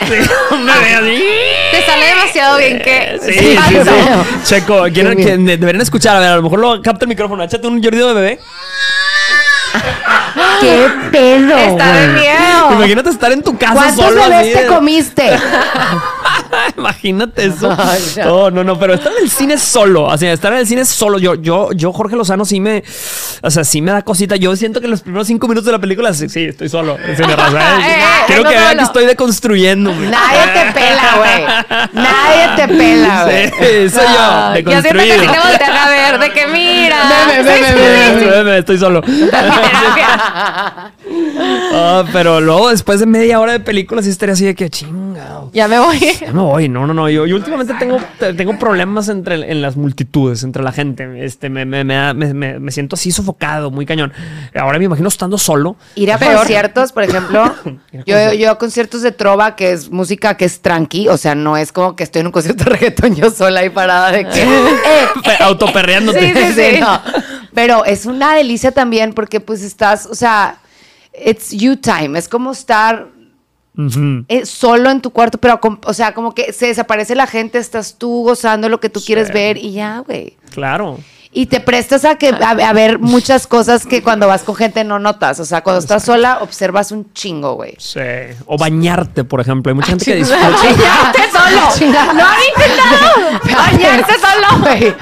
[0.00, 1.24] Así.
[1.70, 3.18] Te sale demasiado bien que.
[3.22, 4.44] Sí, sí, sí.
[4.44, 6.16] Checo, quieren, que deberían escuchar.
[6.16, 7.42] A ver, a lo mejor lo capta el micrófono.
[7.42, 8.40] Échate un Jordi de bebé.
[10.60, 11.56] ¡Qué pedo!
[11.56, 12.72] Está de miedo.
[12.72, 14.22] Imagínate estar en tu casa ¿Cuántos solo.
[14.22, 15.30] así bebés te comiste?
[16.76, 17.76] Imagínate eso.
[18.24, 21.18] No, no, no, pero estar en el cine solo, así, estar en el cine solo,
[21.18, 22.82] yo, yo, yo, Jorge Lozano, sí me,
[23.42, 24.36] o sea, sí me da cosita.
[24.36, 26.96] Yo siento que en los primeros cinco minutos de la película, sí, sí, estoy solo.
[26.96, 27.94] raza, ¿eh?
[27.94, 30.08] Eh, Quiero que vean que estoy deconstruyéndome.
[30.08, 31.44] Nadie te pela, güey.
[31.92, 33.48] Nadie te pela, güey.
[33.48, 35.32] Sí, soy yo, Yo siento que sí deconstruido.
[35.32, 36.96] te voltean a ver, de que mira.
[37.28, 37.64] Sí, sí,
[38.24, 38.50] sí.
[38.50, 39.02] Estoy solo.
[41.76, 44.70] Ah, pero luego, después de media hora de película, sí estaría así de que
[45.52, 45.98] Ya me voy.
[46.20, 47.08] Ya me voy, no, no, no.
[47.08, 51.24] Yo, yo últimamente tengo, te- tengo problemas entre en las multitudes, entre la gente.
[51.24, 54.12] Este, me, me, me, me- siento así sofocado, muy cañón.
[54.58, 55.76] Ahora me imagino estando solo.
[55.94, 56.36] Ir a Peor.
[56.36, 57.54] conciertos, por ejemplo.
[58.06, 61.56] Yo, yo a conciertos de trova, que es música que es tranqui, o sea, no
[61.56, 64.42] es como que estoy en un concierto de reggaetón yo sola ahí parada de que.
[64.42, 66.20] eh, Pe- Autoperreándote.
[66.20, 67.00] sí, sí, sí, no.
[67.54, 70.56] Pero es una delicia también porque pues estás, o sea,
[71.24, 73.06] it's you time, es como estar
[74.28, 77.98] Eh, solo en tu cuarto, pero, o sea, como que se desaparece la gente, estás
[77.98, 80.36] tú gozando lo que tú quieres ver y ya, güey.
[80.50, 80.98] Claro.
[81.36, 84.84] Y te prestas a que a, a ver muchas cosas que cuando vas con gente
[84.84, 85.40] no notas.
[85.40, 87.74] O sea, cuando estás sola, observas un chingo, güey.
[87.78, 87.98] Sí.
[88.46, 89.70] O bañarte, por ejemplo.
[89.70, 90.48] Hay mucha gente que disfruta.
[90.62, 91.90] Bañarte solo.
[92.14, 93.40] No han intentado.
[93.58, 94.60] Bañarse solo.
[94.62, 94.94] Güey,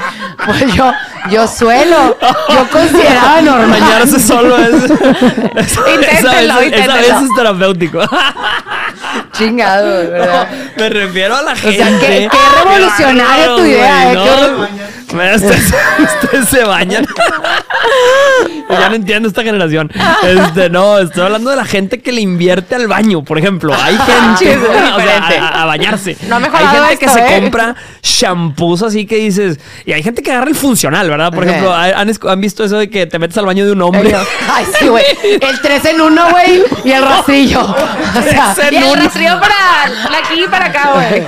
[0.47, 0.91] Pues yo,
[1.31, 2.17] yo suelo.
[2.49, 3.81] Yo consideraba normal.
[3.81, 4.73] Bañarse solo es.
[4.85, 6.95] es- esa, Inténtelo, vez, esa inténtelo.
[6.97, 8.01] vez es terapéutico.
[9.33, 10.49] Chingado, ¿verdad?
[10.77, 11.77] Me refiero a la gente.
[11.77, 14.25] sea, qué- qué revolucionario bárbaro, tu idea, eh, ¿no?
[14.67, 14.93] qué.
[15.15, 15.75] Mira, Ustedes,
[16.23, 17.07] ustedes se bañan.
[18.71, 19.91] ya no entiendo esta generación.
[20.23, 23.75] Este, no, estoy hablando de la gente que le invierte al baño, por ejemplo.
[23.75, 24.57] Hay gente Sí, es
[24.97, 26.17] o sea, a, a bañarse.
[26.29, 27.41] No ha hay gente que se ¿eh?
[27.41, 29.61] compra shampoos así que dices.
[29.85, 31.33] Y hay gente que agarra el funcional, ¿verdad?
[31.33, 34.15] Por ejemplo, ¿han, visto eso de que te metes al baño de un hombre?
[34.51, 35.05] Ay, sí, güey.
[35.23, 36.63] El 3 en 1, güey.
[36.85, 37.61] Y el rastrillo.
[37.63, 41.27] O sea, el no- rastrillo para aquí y para acá, güey.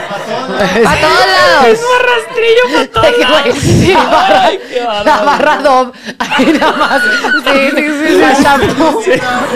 [0.84, 1.78] Para todos lados.
[2.06, 5.04] rastrillo para todos güey, la barra, Ay, qué bárbaro.
[5.04, 5.92] la barra Dove.
[6.18, 7.02] Ahí nada más.
[7.02, 8.18] Sí, sí, sí.
[8.18, 9.02] La shampoo.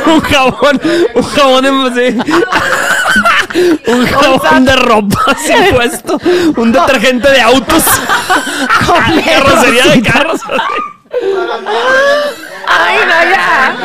[0.07, 0.81] un jabón,
[1.15, 2.19] un jabón de, sí.
[3.87, 6.21] un jabón de ropa así puesto,
[6.57, 7.85] un detergente de autos,
[9.25, 10.41] carrocería de carros.
[12.71, 13.77] Ay, no, ya.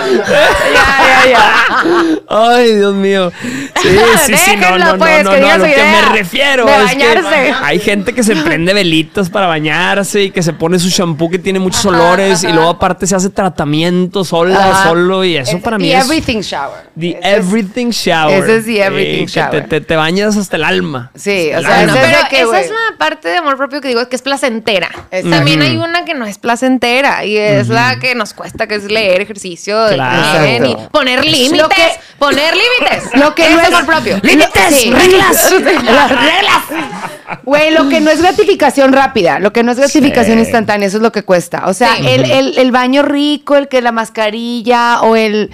[0.73, 2.19] Ya, ya, ya.
[2.27, 3.31] Ay, Dios mío.
[3.81, 3.89] Sí,
[4.25, 6.65] sí, sí, no, Déjenlo, no, no, pues, no, que no, a lo que me refiero
[6.65, 10.79] de es que hay gente que se prende velitas para bañarse y que se pone
[10.79, 14.89] su shampoo que tiene muchos olores y luego aparte se hace tratamiento sola, Ajá.
[14.89, 16.83] solo y eso Es para the mí es everything shower.
[16.99, 18.43] the Ese everything shower.
[18.43, 19.67] ese es the everything que te- shower.
[19.69, 21.11] Te, te bañas hasta el alma.
[21.15, 24.07] Sí, o sea, es Pero que, esa es la parte de amor propio que digo
[24.09, 24.89] que es placentera.
[25.11, 25.29] Exacto.
[25.29, 28.83] También hay una que no es placentera y es la que nos cuesta, que es
[28.85, 30.43] leer ejercicio de Claro.
[30.43, 31.67] bien y poner límites.
[31.75, 33.09] Que- poner límites.
[33.15, 34.19] Lo que Eso no es amor propio.
[34.21, 34.75] ¡Límites!
[34.75, 34.91] Sí.
[34.91, 35.51] ¡Reglas!
[35.83, 37.39] ¡Las reglas!
[37.43, 40.43] Güey, lo que no es gratificación rápida, lo que no es gratificación Sí.
[40.43, 41.63] instantánea, eso es lo que cuesta.
[41.67, 42.05] O sea, Sí.
[42.07, 45.51] el, el- el baño rico, el que la mascarilla o el.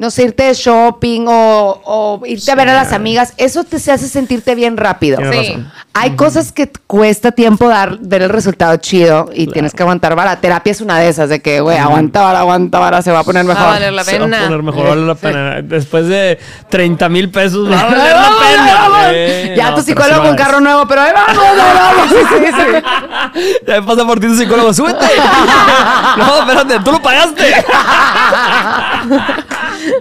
[0.00, 3.78] No sé, irte de shopping o, o irte a ver a las amigas, eso te
[3.78, 5.20] se hace sentirte bien rápido.
[5.30, 5.62] Sí.
[5.92, 10.40] Hay cosas que cuesta tiempo dar, ver el resultado chido y tienes que aguantar vara.
[10.40, 13.24] Terapia es una de esas, de que, güey, aguanta vara, aguanta vara, se va a
[13.24, 13.66] poner Va mejor.
[13.66, 14.42] a valer la Se va a pena.
[14.44, 15.60] poner mejor, vale la pena.
[15.62, 16.38] Después de
[16.70, 18.74] 30 mil pesos, va a valer la Vamos, pena.
[18.80, 18.98] vamos.
[19.12, 22.10] Eh, ya no, tu psicólogo con carro nuevo, pero ahí vamos, ahí vamos.
[22.10, 23.52] Sí, sí, sí.
[23.66, 25.04] Ya pasa por ti tu psicólogo, súbete.
[26.16, 27.44] no, espérate, tú lo pagaste.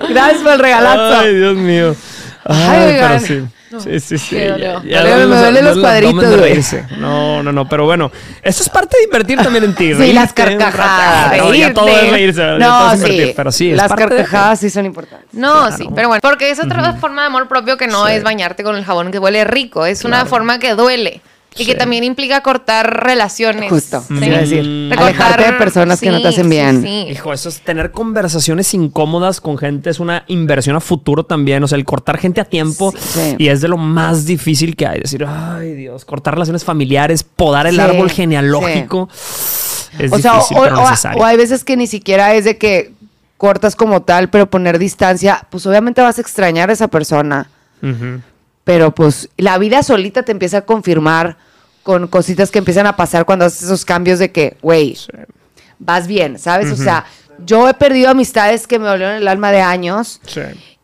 [0.09, 1.19] Gracias por el regalazo.
[1.19, 1.95] Ay, Dios mío.
[2.45, 3.43] Ay, Ay, pero sí.
[3.83, 4.35] Sí, sí, sí.
[4.35, 6.59] Ya- Me me duelen los cuadritos, güey.
[6.97, 7.69] No, no, no.
[7.69, 8.11] Pero bueno,
[8.41, 9.87] eso es parte de invertir también en ti.
[9.89, 11.37] Sí, reírte, las carcajadas.
[11.37, 12.43] No, ya todo es reírse.
[12.57, 13.33] No, es invertir, sí.
[13.35, 15.27] Pero sí, es Las parte de- carcajadas sí son importantes.
[15.33, 18.63] No, sí, pero bueno, porque es otra forma de amor propio que no es bañarte
[18.63, 21.21] con el jabón que huele rico, es una forma que duele
[21.57, 23.69] y que también implica cortar relaciones.
[23.69, 24.13] Justo, Sí.
[24.25, 24.63] iba a decir.
[24.63, 24.91] Mm.
[24.99, 26.81] Alejarte de personas que no te hacen bien.
[26.81, 27.07] sí.
[27.09, 31.63] Hijo, eso es tener conversaciones incómodas con gente, es una inversión a futuro también.
[31.63, 33.35] O sea, el cortar gente a tiempo Sí.
[33.37, 34.99] y es de lo más difícil que hay.
[35.01, 39.09] Decir, ay Dios, cortar relaciones familiares, podar el Sí, árbol genealógico.
[39.97, 41.21] Es o sea, difícil, o, pero o- necesario.
[41.21, 42.93] o hay veces que ni siquiera es de que
[43.37, 47.49] cortas como tal, pero poner distancia, pues obviamente vas a extrañar a esa persona.
[47.81, 48.21] Ujú.
[48.69, 51.37] Pero pues la vida solita te empieza a confirmar
[51.81, 54.95] con cositas que empiezan a pasar cuando haces esos cambios de que, güey,
[55.79, 56.71] vas bien, ¿sabes?
[56.71, 57.03] O sea,
[57.43, 60.41] yo he perdido amistades que me dolieron el alma de años Sí.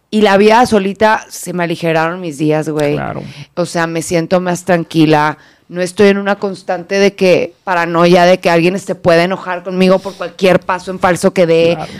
[0.09, 2.95] y la vida solita se me aligeraron mis días, güey.
[2.95, 3.21] Claro.
[3.53, 5.37] O sea, me siento más tranquila.
[5.69, 9.99] No estoy en una constante de que paranoia de que alguien se puede enojar conmigo
[9.99, 11.73] por cualquier paso en falso que dé.
[11.75, 11.91] Claro.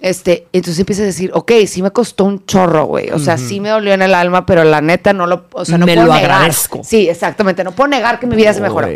[0.00, 3.10] Este, entonces empiezas a decir, ok, sí me costó un chorro, güey.
[3.10, 5.76] O sea, sí me dolió en el alma, pero la neta no lo, o sea,
[5.78, 6.30] no Me puedo lo negar.
[6.30, 6.80] agradezco.
[6.84, 7.64] Sí, exactamente.
[7.64, 8.88] No puedo negar que mi vida se mejoró.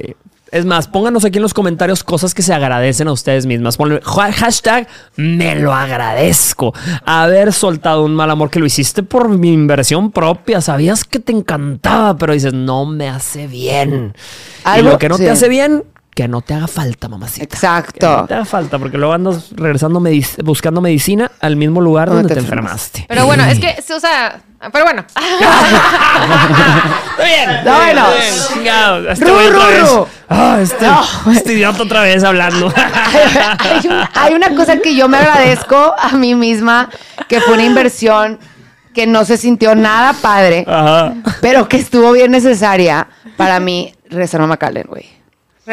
[0.53, 3.79] Es más, pónganos aquí en los comentarios cosas que se agradecen a ustedes mismas.
[3.79, 4.87] Ponle ha- hashtag
[5.17, 6.75] me lo agradezco.
[7.07, 10.61] Haber soltado un mal amor que lo hiciste por mi inversión propia.
[10.61, 14.13] Sabías que te encantaba, pero dices, no me hace bien.
[14.15, 15.25] y Algo- lo que no sí.
[15.25, 15.85] te hace bien,
[16.15, 17.45] que no te haga falta, mamacita.
[17.45, 17.99] Exacto.
[18.01, 22.09] Que no te haga falta, porque luego andas regresando medic- buscando medicina al mismo lugar
[22.11, 23.07] Donde te te enfermaste.
[23.09, 24.41] Pero bueno, es que, o sea,
[24.73, 25.05] pero bueno.
[25.09, 25.21] Está
[27.25, 27.51] bien.
[27.65, 28.07] No, bueno.
[28.53, 29.09] Chingado.
[29.11, 29.91] Este Ru, otra vez.
[30.29, 31.03] Ah, este, No.
[31.33, 32.73] este idiota otra vez hablando.
[33.59, 36.89] hay, una, hay una cosa que yo me agradezco a mí misma,
[37.29, 38.39] que fue una inversión
[38.95, 41.15] que no se sintió nada padre, Ajá.
[41.41, 45.09] pero que estuvo bien necesaria para mí regresar a McAllen, güey.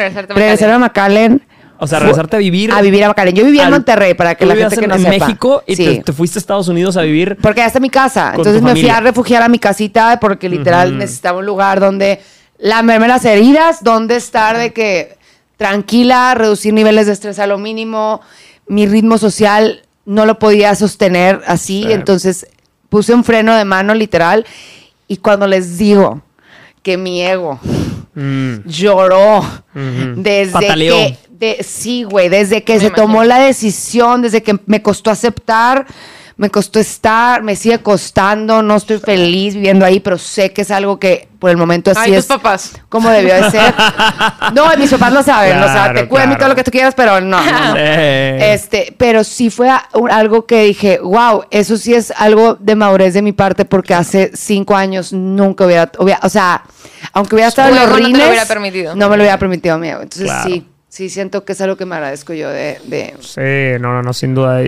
[0.00, 1.42] Regresarte a Regresar a McAllen.
[1.82, 2.70] O sea, regresarte a vivir.
[2.72, 3.34] A vivir a McAllen.
[3.34, 5.26] Yo vivía en Monterrey, para que la gente que no en sepa.
[5.26, 5.84] México y Sí.
[5.84, 7.38] te, te fuiste a Estados Unidos a vivir.
[7.40, 8.32] Porque ya está mi casa.
[8.36, 12.20] Entonces me fui a refugiar a mi casita porque literal necesitaba un lugar donde
[12.58, 15.16] lamerme las heridas, donde estar de que
[15.56, 18.20] tranquila, reducir niveles de estrés a lo mínimo.
[18.66, 21.84] Mi ritmo social no lo podía sostener así.
[21.86, 21.92] Sí.
[21.92, 22.46] Entonces
[22.88, 24.44] puse un freno de mano literal.
[25.08, 26.22] Y cuando les digo
[26.82, 27.58] que mi ego
[28.12, 29.44] Mm, lloró
[30.16, 30.96] desde Pataleó.
[30.96, 33.06] que de, sí, güey, desde que Me se imagino.
[33.06, 35.86] tomó la decisión, desde que me costó aceptar,
[36.40, 40.70] me costó estar, me sigue costando, no estoy feliz viviendo ahí, pero sé que es
[40.70, 42.72] algo que por el momento así Ay, tus es papás.
[42.88, 43.74] como debió de ser.
[44.54, 46.38] No, mis papás lo saben, o sea, te cuidan y claro.
[46.38, 47.74] todo lo que tú quieras, pero no, no, no.
[47.76, 49.68] Eh, Este, pero sí fue
[50.10, 54.30] algo que dije, wow, eso sí es algo de madurez de mi parte porque hace
[54.34, 56.62] cinco años nunca hubiera, hubiera- o sea,
[57.12, 58.96] aunque hubiera estado en los ego no te lo rines, hubiera permitido.
[58.96, 60.00] no me lo hubiera permitido mi ego.
[60.02, 60.48] Entonces Claro.
[60.48, 62.78] sí, sí siento que es algo que me agradezco yo de,
[63.20, 64.60] Sí, no, no, no, sin duda.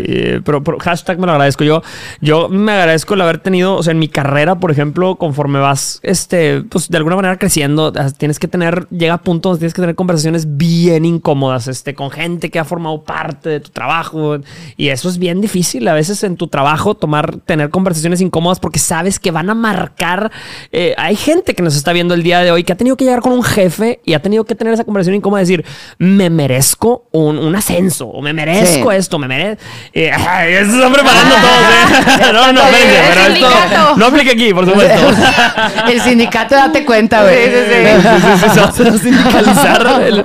[0.44, 1.64] Pero, hashtag me lo agradezco.
[1.64, 1.82] Yo,
[2.20, 5.98] yo me agradezco el haber tenido, o sea, en mi carrera, por ejemplo, conforme vas,
[6.02, 9.82] este, pues de alguna manera creciendo, ah, tienes que tener, llega a puntos tienes que
[9.82, 14.38] tener conversaciones bien incómodas, este, con gente que ha formado parte de tu trabajo.
[14.76, 18.78] Y eso es bien difícil a veces en tu trabajo, tomar, tener conversaciones incómodas porque
[18.78, 20.30] sabes que van a marcar.
[20.70, 23.04] eh, hay gente que nos está viendo el día de hoy que ha tenido que
[23.04, 25.64] llegar con un jefe y ha tenido que tener esa conversación incómoda de decir,
[26.12, 28.96] me merezco un, un ascenso, o me merezco Sí.
[28.96, 29.62] esto, me merezco.
[29.92, 32.32] Eh, se están preparando todos, ¿eh?
[32.32, 35.10] No, no, espérense, pero esto no aplica aquí, por supuesto.
[35.90, 37.44] el sindicato, date cuenta, güey.
[37.46, 38.50] Sí, sí, sí.
[38.54, 40.24] Se va a sindicalizar el-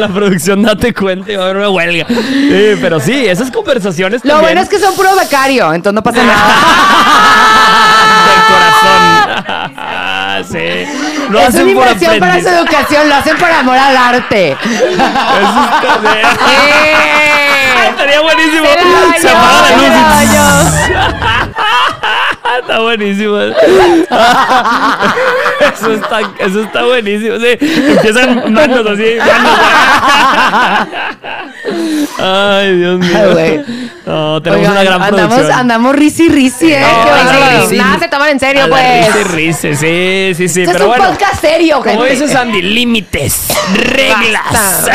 [0.00, 2.06] la producción, date cuenta y va a haber una huelga.
[2.08, 6.02] Sí, pero sí, esas conversaciones Lo también bueno es que son puro becario, entonces no
[6.02, 6.46] pasa nada.
[8.26, 9.72] del corazón.
[9.76, 10.58] Ah, sí.
[11.30, 14.56] Lo es hacen una por inversión para su educación, lo hacen por amor al arte.
[14.62, 17.78] Eso está- ¡Eh!
[17.90, 18.66] Estaría buenísimo.
[19.20, 19.70] Se apaga la
[20.24, 20.72] luz.
[22.60, 23.38] Está buenísimo.
[23.38, 23.54] Eso
[25.92, 27.36] está, eso está buenísimo.
[27.38, 29.58] Sí, empiezan manos así, manos.
[32.18, 33.36] Ay, Dios mío.
[33.38, 33.64] Ay.
[34.04, 35.58] No, tenemos Oigan, una gran andamos, producción.
[35.58, 36.80] andamos risi risi, ¿eh?
[36.80, 37.70] No, no.
[37.72, 39.06] Nada se toman en serio, pues.
[39.06, 40.62] risa y risa, Sí, sí, sí.
[40.66, 41.04] Pero es un bueno.
[41.12, 42.10] Podcast serio, Como gente.
[42.10, 44.88] dice Sandy, límites, reglas.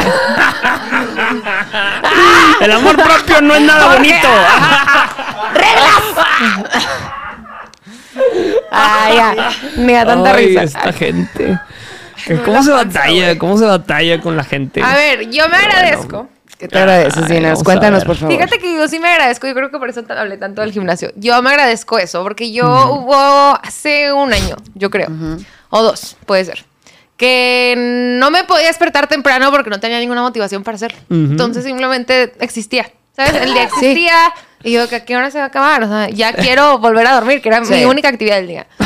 [2.61, 4.27] El amor propio no es nada bonito.
[8.71, 9.35] Ay, ya.
[9.77, 10.63] Me da tanta Ay, risa.
[10.63, 11.59] esta gente.
[12.45, 13.37] ¿Cómo se batalla?
[13.37, 14.81] ¿Cómo se batalla con la gente?
[14.83, 16.27] A ver, yo me agradezco.
[16.57, 17.43] ¿Qué te agradeces, Ay, Dinas?
[17.51, 18.07] vamos a Cuéntanos, ver.
[18.07, 18.35] por favor.
[18.35, 21.11] Fíjate que yo sí me agradezco, yo creo que por eso hablé tanto del gimnasio.
[21.15, 23.15] Yo me agradezco eso, porque yo hubo
[23.63, 25.07] hace un año, yo creo,
[25.69, 26.65] o dos, puede ser,
[27.17, 27.73] que
[28.19, 30.99] no me podía despertar temprano porque no tenía ninguna motivación para hacerlo.
[31.09, 33.33] Entonces simplemente existía, ¿sabes?
[33.41, 34.15] El día existía
[34.63, 35.83] y yo, ¿que ¿a qué hora se va a acabar?
[35.83, 37.73] O sea, ya quiero volver a dormir, que era Sí.
[37.73, 38.67] mi única actividad del día.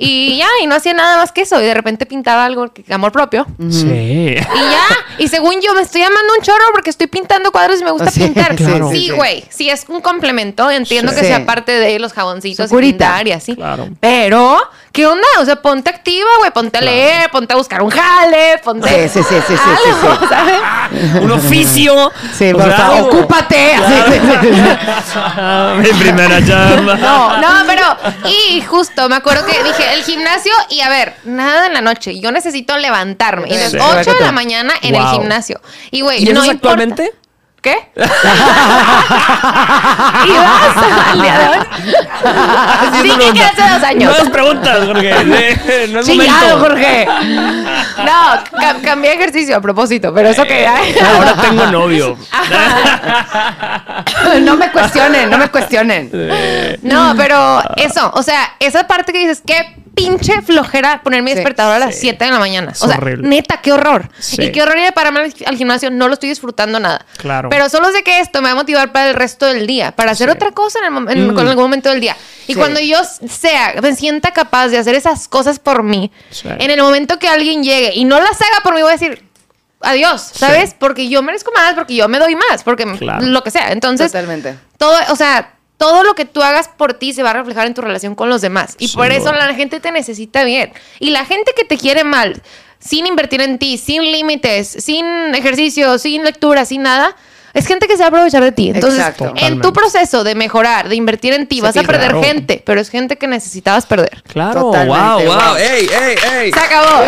[0.00, 2.82] Y ya, y no hacía nada más que eso, y de repente pintaba algo, que
[2.92, 3.46] amor propio.
[3.70, 3.86] Sí.
[3.86, 4.82] Y ya,
[5.18, 8.10] y según yo me estoy amando un chorro porque estoy pintando cuadros y me gusta
[8.10, 8.56] Sí, pintar.
[8.56, 8.90] claro.
[8.90, 11.20] Sí, güey, sí, es un complemento, entiendo Sí.
[11.20, 13.06] que sea parte de los jaboncitos y Sucurita.
[13.06, 13.54] pintar y así.
[13.54, 13.88] Claro.
[14.00, 14.58] Pero,
[14.94, 15.26] ¿qué onda?
[15.40, 19.20] O sea, ponte activa, güey, ponte a leer, ponte a buscar un jale, ponte Sí,
[19.20, 20.26] sí, sí, sí, sí, sí, algo, sí.
[20.28, 21.14] ¿sabes?
[21.22, 22.12] Un oficio.
[22.32, 23.08] Sí, O por sea, favor, algo.
[23.18, 23.74] ocúpate.
[23.74, 25.92] Así, sí, sí, sí.
[25.92, 26.94] Mi primera chamba.
[26.96, 27.82] No, no, pero
[28.30, 32.18] y justo me acuerdo que dije el gimnasio y a ver, nada en la noche,
[32.20, 33.48] yo necesito levantarme.
[33.48, 33.76] Y Sí.
[33.80, 35.60] 8 de la mañana en el gimnasio.
[35.90, 37.12] Y güey, ¿Y eso no es importa- actualmente?
[37.64, 37.76] ¿Qué?
[37.96, 38.02] ¿Y
[40.32, 40.76] vas
[41.12, 41.56] al día de hoy?
[43.02, 44.10] Sí, que hace dos años.
[44.12, 45.14] Nuevas preguntas, Jorge.
[45.88, 46.58] No es momento.
[46.58, 47.06] Jorge.
[47.06, 52.18] No, ca- cambié de ejercicio a propósito, pero eso que Ahora tengo novio.
[54.42, 56.10] No me cuestionen, no me cuestionen.
[56.82, 61.36] No, pero eso, o sea, esa parte que dices, qué pinche flojera poner mi Sí,
[61.36, 62.02] despertador a las sí.
[62.02, 62.72] 7 de la mañana.
[62.72, 63.28] Es o sea, horrible.
[63.28, 64.08] neta, qué horror.
[64.18, 64.42] Sí.
[64.42, 67.04] Y qué horror ir a pararme al, al gimnasio, no lo estoy disfrutando nada.
[67.16, 67.48] Claro.
[67.50, 70.12] Pero solo sé que esto me va a motivar para el resto del día, para
[70.12, 71.34] hacer otra cosa en, el en- Mm.
[71.34, 72.16] con algún momento del día.
[72.46, 76.12] Y cuando yo sea, me sienta capaz de hacer esas cosas por mí,
[76.44, 79.24] en el momento que alguien llegue y no las haga por mí, voy a decir,
[79.80, 80.74] adiós, ¿sabes?
[80.78, 83.24] Porque yo merezco más, porque yo me doy más, porque Claro.
[83.26, 83.70] lo que sea.
[83.72, 84.56] Entonces, Totalmente.
[84.78, 87.74] todo, o sea, todo lo que tú hagas por ti se va a reflejar en
[87.74, 88.76] tu relación con los demás.
[88.78, 90.72] Y por eso la gente te necesita bien.
[91.00, 92.42] Y la gente que te quiere mal,
[92.78, 97.16] sin invertir en ti, sin límites, sin ejercicio, sin lectura, sin nada,
[97.54, 98.70] es gente que se va a aprovechar de ti.
[98.74, 99.32] Entonces, Exacto.
[99.36, 102.22] en tu proceso de mejorar, de invertir en ti, Se vas a perder Claro.
[102.22, 104.22] gente, pero es gente que necesitabas perder.
[104.26, 105.48] Claro, Totalmente, wow, wow.
[105.48, 105.56] wow.
[105.56, 106.52] Ey, ey, ey.
[106.52, 107.04] Se acabó.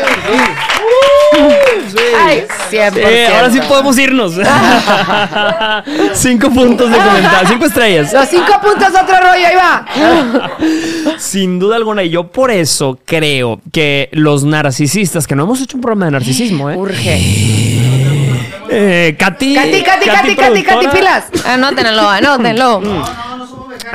[1.91, 1.99] Sí.
[2.25, 2.93] Ay, 100%.
[2.95, 4.35] Sí, ahora sí podemos irnos.
[6.15, 8.13] cinco puntos de comentario, cinco estrellas.
[8.13, 9.87] Los cinco puntos, otro rollo, ahí va.
[11.19, 15.77] Sin duda alguna, y yo por eso creo que los narcisistas, que no hemos hecho
[15.77, 16.77] un programa de narcisismo, ¿eh?
[16.77, 17.96] Urge.
[18.69, 19.55] Eh, Katy.
[19.55, 21.25] Katy, Katy, Katy, Katy, Katy, pilas.
[21.47, 22.81] Anótenlo, anótenlo.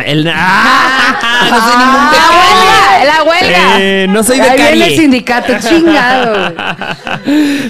[0.05, 1.19] El, ¡Ah!
[1.49, 3.79] no soy ningún La huelga, la huelga.
[3.79, 6.53] Eh, no soy Ahí viene el sindicato, chingado.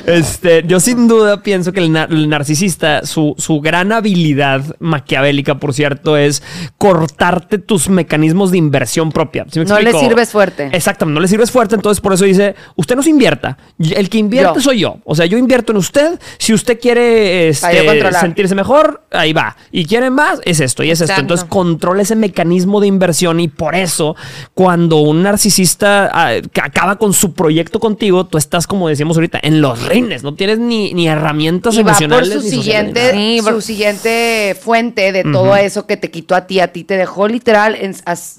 [0.05, 5.55] Este, yo sin duda pienso que el, nar- el narcisista, su, su gran habilidad maquiavélica,
[5.55, 6.43] por cierto, es
[6.77, 9.45] cortarte tus mecanismos de inversión propia.
[9.51, 9.99] ¿Sí me No le explico?
[10.09, 10.69] sirves fuerte.
[10.71, 13.57] Exactamente, no le sirves fuerte, entonces por eso dice, usted no se invierta.
[13.95, 14.61] El que invierte Yo.
[14.61, 14.97] soy yo.
[15.05, 16.19] O sea, yo invierto en usted.
[16.37, 18.21] Si usted quiere este, Para yo controlar.
[18.21, 19.55] sentirse mejor, ahí va.
[19.71, 21.05] Y quiere más, es esto y es esto.
[21.05, 21.21] Exacto.
[21.21, 24.15] Entonces controla ese mecanismo de inversión y por eso
[24.53, 29.61] cuando un narcisista ah, acaba con su proyecto contigo, tú estás, como decíamos ahorita, en
[29.61, 30.23] los reines.
[30.23, 32.29] No tienes ni, ni herramientas Y va por emocionales.
[32.29, 36.47] su ni sociales, siguiente, Sí, su siguiente fuente de todo eso que te quitó a
[36.47, 37.95] ti, a ti te dejó literal, en,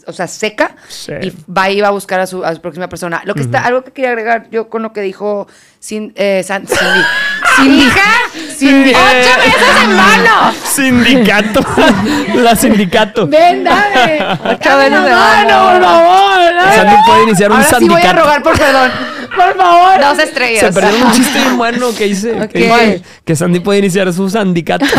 [0.07, 1.13] o sea, seca Sí.
[1.23, 3.23] y va y va a buscar a su, a su próxima persona.
[3.25, 5.47] Lo que está, algo que quería agregar yo con lo que dijo
[5.83, 7.03] Sin, eh, San- Cindy.
[7.57, 7.91] Cindy.
[8.57, 8.91] Cindy.
[8.95, 10.53] ¡Ocho meses en vano!
[10.65, 11.61] Sindicato.
[12.37, 13.27] La sindicato.
[13.27, 14.25] Ven, dame.
[14.45, 15.73] Ocho veces de mano, mano.
[15.73, 16.73] por favor.
[16.73, 18.21] Sandy puede iniciar un Ahora sí voy a sindicato.
[18.21, 18.91] rogar por perdón.
[19.37, 20.01] Por favor.
[20.01, 20.61] Dos estrellas.
[20.61, 22.33] Se perdió un chiste bien bueno que hice.
[22.41, 22.51] Ok.
[22.51, 24.85] Que, dije que Sandy puede iniciar su sindicato.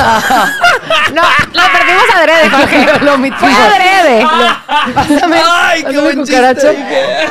[1.13, 2.86] No, lo perdimos adrede, Jorge.
[2.86, 3.39] Lo- lo omitimos.
[3.39, 4.26] Fue adrede.
[4.96, 6.69] Pásame, Ay, qué buen cucaracho.
[6.69, 7.28] chiste.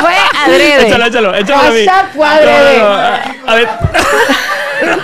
[0.00, 0.12] Fue
[0.44, 0.88] adrede.
[0.88, 1.86] Échalo, échalo, échalo a mí.
[1.86, 2.02] No,
[2.44, 3.50] no, no.
[3.50, 3.68] A ver.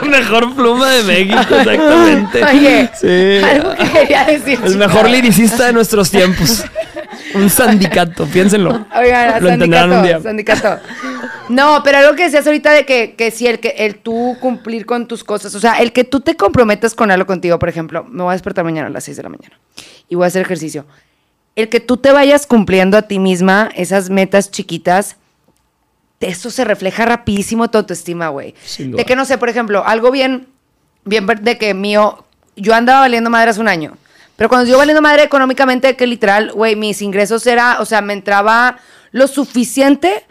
[0.02, 2.44] Mejor pluma de México, exactamente.
[2.44, 3.44] Oye, Sí.
[3.48, 4.58] algo que quería decir.
[4.64, 6.64] El mejor liricista de nuestros tiempos.
[7.34, 8.86] Un sindicato, piénsenlo.
[8.96, 10.20] Oigan, Lo entenderán un día.
[10.20, 10.80] sindicato.
[11.48, 14.84] No, pero algo que decías ahorita de que, que sí, el que el tú cumplir
[14.86, 18.04] con tus cosas, o sea, el que tú te comprometas con algo contigo, por ejemplo,
[18.04, 19.58] me voy a despertar mañana a las 6 de la mañana
[20.08, 20.84] y voy a hacer ejercicio.
[21.56, 25.16] El que tú te vayas cumpliendo a ti misma esas metas chiquitas,
[26.20, 28.54] eso se refleja rapidísimo tu autoestima, güey.
[28.78, 30.48] De que no sé, por ejemplo, algo bien,
[31.04, 32.24] bien de que mío,
[32.56, 33.96] yo andaba valiendo madre hace un año.
[34.38, 38.12] Pero cuando yo valiendo madre económicamente, que literal, güey, mis ingresos era, o sea, me
[38.14, 38.78] entraba
[39.10, 40.24] lo suficiente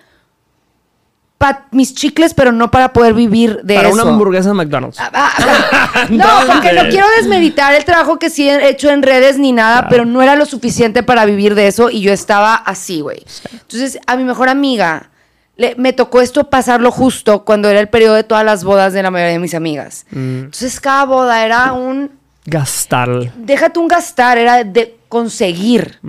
[1.37, 4.01] para mis chicles, pero no para poder vivir de Para eso.
[4.01, 4.97] una hamburguesa de McDonald's.
[4.99, 9.03] Ah, ah, no, Entonces- porque no quiero desmeditar el trabajo que sí he hecho en
[9.03, 9.87] redes ni nada, Claro.
[9.91, 13.23] pero no era lo suficiente para vivir de eso y yo estaba así, güey.
[13.51, 15.11] Entonces, a mi mejor amiga
[15.57, 19.03] le- me tocó esto pasarlo justo cuando era el periodo de todas las bodas de
[19.03, 20.07] la mayoría de mis amigas.
[20.09, 20.39] Mm.
[20.45, 22.16] Entonces, cada boda era un,
[22.49, 23.33] Gastar.
[23.35, 25.99] déjate un gastar, era de conseguir.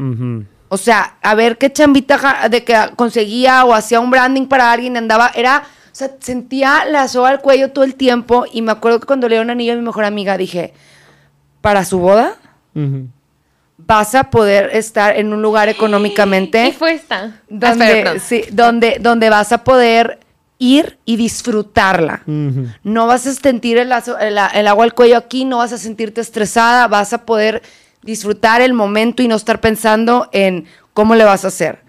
[0.69, 4.97] O sea, a ver qué chambita de que conseguía o hacía un branding para alguien,
[4.97, 9.01] andaba, era, o sea, sentía la soga al cuello todo el tiempo y me acuerdo
[9.01, 10.75] que cuando le di un anillo a mi mejor amiga dije,
[11.61, 12.37] para su boda
[13.79, 17.25] vas a poder estar en un lugar económicamente Y fue esta.
[17.25, 18.21] Ah, donde, perdón.
[18.21, 20.21] sí, donde, donde vas a poder
[20.59, 22.23] ir y disfrutarla.
[22.27, 26.21] No vas a sentir el, el- el agua al cuello aquí, no vas a sentirte
[26.21, 27.63] estresada, vas a poder
[28.03, 31.81] disfrutar el momento y no estar pensando en cómo le vas a hacer.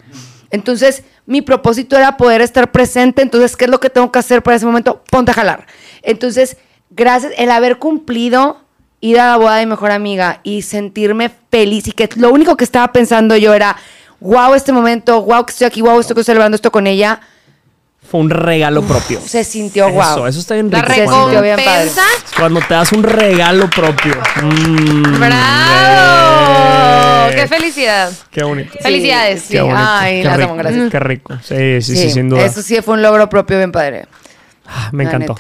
[0.51, 4.41] Entonces, mi propósito era poder estar presente, entonces, ¿qué es lo que tengo que hacer
[4.41, 5.03] para ese momento?
[5.11, 5.67] Ponte a jalar.
[6.01, 6.57] Entonces,
[6.89, 8.61] gracias, el haber cumplido
[9.01, 12.57] ir a la boda de mi mejor amiga y sentirme feliz y que lo único
[12.57, 13.78] que estaba pensando yo era,
[14.20, 17.22] wow, este momento, wow, que estoy aquí, wow, estoy celebrando esto con ella,
[18.10, 19.22] Fue un regalo propio.
[19.24, 20.01] se sintió wow.
[20.01, 20.95] Eso, eso está bien La rico.
[20.95, 21.72] Se cuando- sintió bien padre.
[21.86, 22.03] recompensa.
[22.39, 24.16] Cuando te das un regalo propio.
[24.41, 27.30] Mm, ¡Bravo!
[27.30, 28.12] eh, ¡Qué felicidad!
[28.32, 28.72] Qué bonito.
[28.74, 29.41] Sí, Felicidades.
[29.43, 29.53] sí.
[29.53, 29.82] Qué bonito.
[29.86, 30.91] Ay, qué rico, gracias.
[30.91, 31.34] Qué rico.
[31.43, 32.45] Sí, sí, sí, sin duda.
[32.45, 34.05] Eso sí fue un logro propio bien padre.
[34.72, 35.34] Ah, Me la encantó.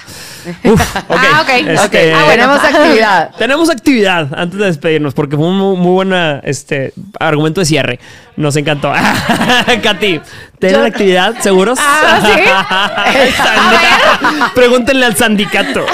[0.63, 1.17] Uf, ok.
[1.17, 1.49] Ah, ok.
[1.67, 2.31] Este, Ah, bueno.
[2.31, 3.29] Tenemos actividad.
[3.37, 7.99] Tenemos actividad antes de despedirnos porque fue un muy, muy buena este argumento de cierre.
[8.37, 8.91] Nos encantó.
[9.83, 10.21] Katy,
[10.59, 11.35] ¿tienen actividad?
[11.41, 11.77] ¿Seguros?
[11.81, 13.05] Ah,
[14.55, 15.85] Pregúntenle al sindicato.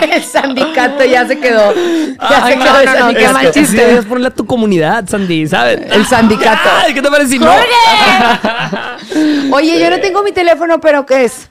[0.12, 1.74] El sindicato ya se quedó.
[1.74, 3.14] Ya Ay, se quedó no, el no, no, sindicato.
[3.18, 3.76] qué mal Es que chiste.
[3.78, 5.80] sí debes ponerle a tu comunidad, Sandy, ¿sabes?
[5.90, 6.68] El sindicato.
[6.84, 7.50] Ay, ¿Qué te parece si no?
[9.52, 11.48] Oye, yo no tengo mi teléfono, pero ¿qué es?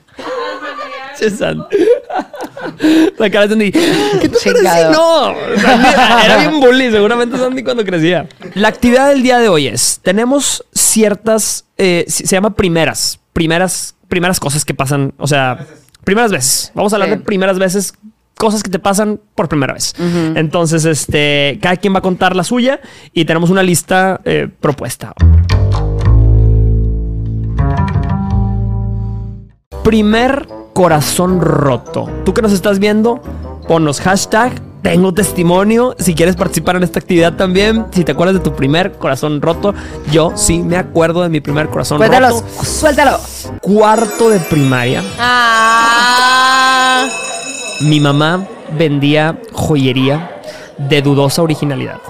[3.18, 3.72] La cara de Sandy.
[3.72, 5.34] ¿Qué te parece no?
[5.60, 5.88] Sandy
[6.24, 8.28] era bien bully, seguramente Sandy cuando crecía.
[8.54, 13.94] La actividad del día de hoy es, tenemos ciertas, eh, se se llama primeras, primeras,
[14.08, 15.66] primeras cosas que pasan, o sea,
[16.04, 16.70] primeras veces.
[16.74, 17.16] Vamos a hablar Sí.
[17.16, 17.94] de primeras veces,
[18.38, 19.94] cosas que te pasan por primera vez.
[20.34, 22.80] Entonces, este, cada quien va a contar la suya
[23.12, 25.12] y tenemos una lista eh, propuesta.
[29.82, 32.08] Primer corazón roto.
[32.24, 33.20] Tú que nos estás viendo,
[33.66, 34.52] ponnos hashtag.
[34.82, 35.96] Tengo testimonio.
[35.98, 39.74] Si quieres participar en esta actividad también, si te acuerdas de tu primer corazón roto,
[40.12, 42.64] yo sí me acuerdo de mi primer corazón Cuéntalos, roto.
[42.64, 43.18] suéltalo.
[43.60, 45.02] Cuarto de primaria.
[45.18, 47.08] Ah,
[47.80, 50.40] Mi mamá vendía joyería
[50.76, 52.00] de dudosa originalidad.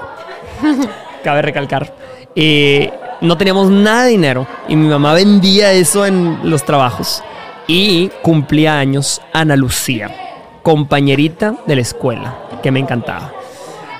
[1.25, 1.95] Cabe recalcar.
[2.35, 7.23] Eh, no teníamos nada de dinero y mi mamá vendía eso en los trabajos.
[7.67, 10.11] Y cumplía años Ana Lucía,
[10.63, 13.33] compañerita de la escuela, que me encantaba.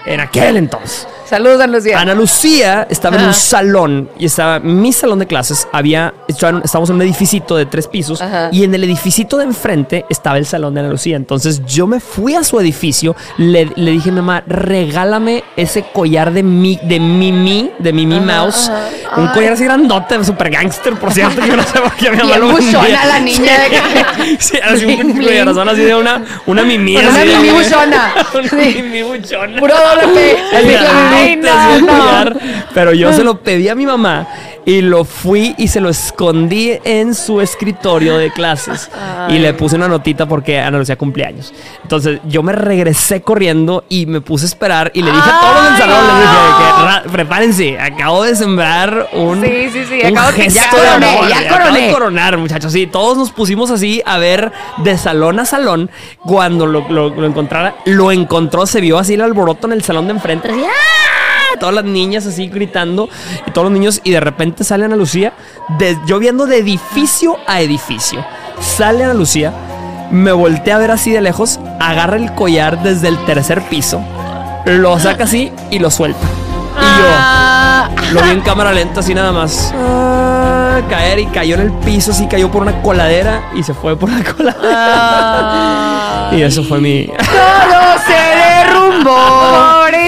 [0.07, 1.07] En aquel entonces.
[1.29, 2.01] Saludos, Ana Lucía.
[2.01, 5.69] Ana Lucía estaba en un salón y estaba mi salón de clases.
[5.73, 8.49] Había estábamos en un edificito de tres pisos Ajá.
[8.51, 11.17] y en el edificito de enfrente estaba el salón de Ana Lucía.
[11.17, 15.83] Entonces yo me fui a su edificio, le, le dije a mi mamá, regálame ese
[15.93, 18.69] collar de mi, de Mimi, de Mimi Mouse.
[18.71, 19.21] ajá.
[19.21, 22.17] Un collar así grandote, super gangster, por cierto, que yo no sé por qué mi
[22.19, 26.63] mamá lo buchona la niña de que- Sí, así un collarazón así de una, una
[26.63, 26.97] Mimi.
[26.97, 28.15] Una de- Mimi buchona.
[28.35, 28.83] una Sí.
[28.83, 29.59] Mimi buchona.
[29.59, 30.37] Puro doble
[31.41, 32.41] Que, ay, no, no.
[32.75, 34.27] Pero yo se lo pedí a mi mamá
[34.65, 38.91] y lo fui y se lo escondí en su escritorio de clases.
[39.29, 41.53] Y le puse una notita porque Ana Lucía cumpleaños.
[41.83, 45.71] Entonces yo me regresé corriendo y me puse a esperar y le dije a todos
[45.71, 50.17] los salón, les dije que "Ra- prepárense, acabo de sembrar un, Sí, sí, sí, un
[50.19, 52.73] acabo de- gesto ya de amor, ya coronar, muchachos.
[52.73, 55.91] Sí, todos nos pusimos así a ver de salón a salón.
[56.21, 60.07] Cuando lo, lo- lo encontrara, lo encontró, se vio así el alboroto en el salón
[60.07, 60.49] de enfrente.
[60.51, 61.08] ¡ah!
[61.59, 63.09] Todas las niñas así gritando
[63.47, 64.01] y todos los niños.
[64.05, 65.33] Y de repente sale Ana Lucía,
[65.79, 68.25] de- yo viendo de edificio a edificio.
[68.61, 69.53] Sale Ana Lucía,
[70.11, 74.01] me volteé a ver así de lejos, agarra el collar desde el tercer piso,
[74.67, 76.27] lo saca así y lo suelta.
[76.81, 77.07] Y yo.
[77.19, 79.75] Ah, Lo vi en cámara lenta así nada más.
[79.77, 83.97] ah, caer y cayó en el piso, así cayó por una coladera y se fue
[83.97, 86.31] por la coladera.
[86.33, 89.17] Y eso fue mi Todo se derrumbó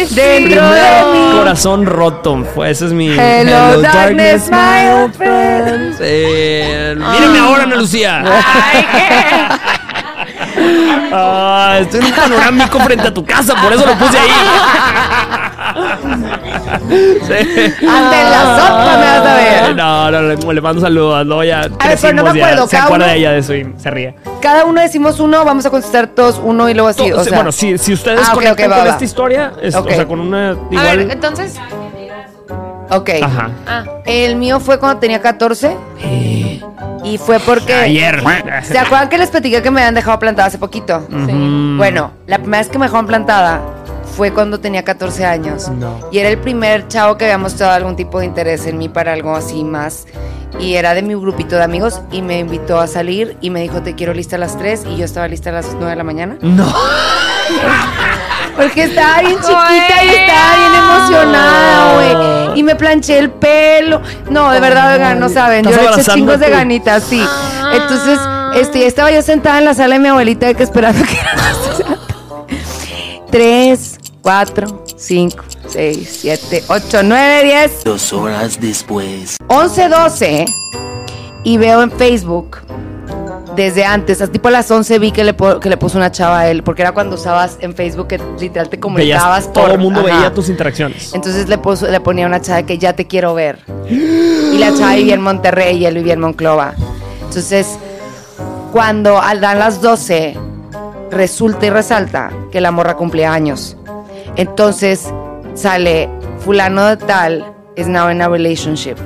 [0.08, 0.82] Dentro de
[1.12, 1.30] mí.
[1.32, 2.44] corazón roto.
[2.54, 3.08] Pues ese es mi.
[3.10, 5.96] Hello, darkness, my old friend.
[6.00, 8.22] Eh, mírame ahora, Ana Lucía.
[8.24, 9.06] Ay, ¿qué?
[11.12, 14.30] Ah, estoy en un panorámico frente a tu casa, por eso lo puse ahí.
[15.80, 17.86] Sí.
[17.86, 19.76] Ante la sopa me vas a ver.
[19.76, 21.26] No, no, le, le mando saludos.
[21.26, 23.38] No, ya pero no me crecimos, ya acuerdo, Se cada acuerda uno- de ella de
[23.38, 24.14] eso y se ríe.
[24.40, 27.10] Cada uno decimos uno, vamos a contestar todos uno y luego así.
[27.12, 28.90] O sea, bueno, si, si ustedes Ah, ok, conectan ok, va, con va.
[28.92, 29.86] esta historia, es- Ok.
[29.90, 30.96] o sea, con una A igual.
[30.98, 31.56] ver, entonces.
[32.90, 33.10] Ok.
[33.22, 33.50] Ajá.
[33.68, 35.76] Ah, El mío fue cuando tenía 14
[37.04, 37.72] y fue porque.
[37.72, 38.22] Ayer.
[38.64, 41.06] ¿Se acuerdan que les platiqué que me habían dejado plantada hace poquito?
[41.08, 41.78] Mm.
[41.78, 43.60] Bueno, la primera vez que me dejaron plantada
[44.16, 45.68] fue cuando tenía 14 años.
[45.68, 46.08] No.
[46.12, 49.12] Y era el primer chavo que había mostrado algún tipo de interés en mí para
[49.12, 50.06] algo así más.
[50.58, 53.82] Y era de mi grupito de amigos y me invitó a salir y me dijo,
[53.82, 56.04] te quiero lista a las 3 y yo estaba lista a las 9 de la
[56.04, 56.36] mañana.
[56.40, 56.72] No.
[58.56, 62.60] Porque estaba bien chiquita y estaba bien emocionada, güey.
[62.60, 64.02] Y me planché el pelo.
[64.28, 65.64] No, de verdad, oigan, no saben.
[65.64, 67.22] Yo le eché chingos de ganitas, sí.
[67.24, 67.72] Ah.
[67.74, 68.18] Entonces,
[68.60, 71.34] este, estaba yo sentada en la sala de mi abuelita de que esperando que era
[71.36, 71.56] las
[73.30, 74.52] tres de la tarde.
[74.54, 79.36] Tres, cuatro, cinco, seis, siete, ocho, nueve, diez, Dos horas después.
[79.48, 80.44] once, doce.
[81.42, 82.58] Y veo en Facebook
[83.56, 86.48] desde antes, tipo a las 11 vi que le, que le puso una chava a
[86.50, 89.78] él, porque era cuando usabas en Facebook que literal te comunicabas Veías, todo por- el
[89.80, 90.14] mundo ajá.
[90.16, 91.12] veía tus interacciones.
[91.14, 93.58] Entonces le, puso, le ponía una chava que ya te quiero ver.
[93.88, 96.74] Y la chava vivía en Monterrey y él vivía en Monclova.
[97.26, 97.66] Entonces,
[98.72, 100.36] cuando al dan las 12,
[101.10, 103.76] resulta y resalta que la morra cumplía años.
[104.36, 105.12] Entonces
[105.54, 106.08] sale
[106.44, 107.44] fulano de tal
[107.76, 108.96] is now in a relationship.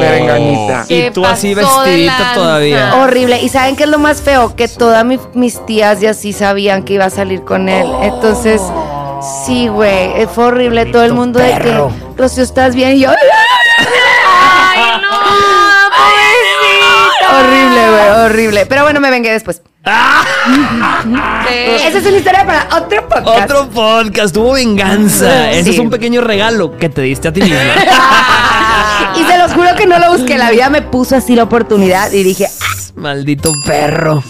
[0.00, 0.84] Perenganita.
[0.88, 2.94] Y ¿Qué tú así vestidita todavía.
[2.96, 3.40] Horrible.
[3.40, 4.54] ¿Y saben qué es lo más feo?
[4.56, 7.86] Que todas mi- mis tías y así sabían que iba a salir con él.
[8.02, 8.60] Entonces,
[9.46, 10.20] sí, güey.
[10.22, 10.86] eh, Fue horrible.
[10.86, 11.78] Todo el mundo de que,
[12.16, 12.96] Rocío, ¿estás bien?
[12.96, 13.16] Y yo, ¡Ay,
[15.00, 15.08] no!
[15.98, 17.38] ¡Pobrecita!
[17.38, 18.66] horrible, güey, horrible.
[18.66, 19.62] Pero bueno, me vengué después.
[21.52, 23.50] Esa es una historia para otro podcast.
[23.50, 25.50] Otro podcast, tuvo venganza.
[25.50, 25.70] Ese Sí.
[25.70, 27.58] es un pequeño regalo que te diste a ti misma.
[29.14, 30.38] Y se los juro que no lo busqué.
[30.38, 32.64] La vida me puso así la oportunidad y dije, "Ah,
[32.96, 34.22] Maldito perro.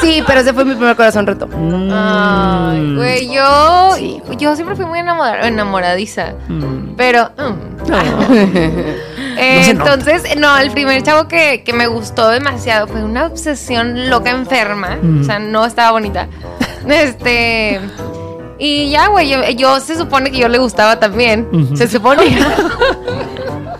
[0.00, 1.48] sí, pero ese fue mi primer corazón roto.
[1.92, 4.20] Ay, güey, yo, Sí.
[4.38, 6.32] yo siempre fui muy enamorada, enamoradiza.
[6.48, 6.94] Mm.
[6.96, 7.30] Pero.
[7.38, 7.88] mm.
[9.38, 14.10] Eh, No entonces, no, el primer chavo que, que me gustó demasiado fue una obsesión
[14.10, 14.98] loca enferma.
[15.20, 16.28] O sea, no estaba bonita.
[16.88, 17.80] Este.
[18.58, 21.48] Y ya, güey, yo, yo se supone que yo le gustaba también.
[21.76, 22.24] Se supone.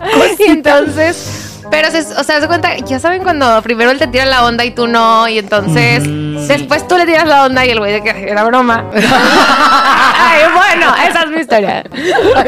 [0.39, 1.48] y entonces.
[1.71, 4.64] Pero, se, o sea, se cuenta, ya saben cuando primero él te tira la onda
[4.64, 6.03] y tú no, y entonces
[6.49, 8.85] después tú le tiras la onda y el güey de que era broma.
[8.95, 11.85] Ay, bueno, esa es mi historia.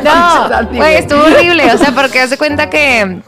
[0.03, 3.21] No, güey, estuvo horrible, o sea, porque hace cuenta que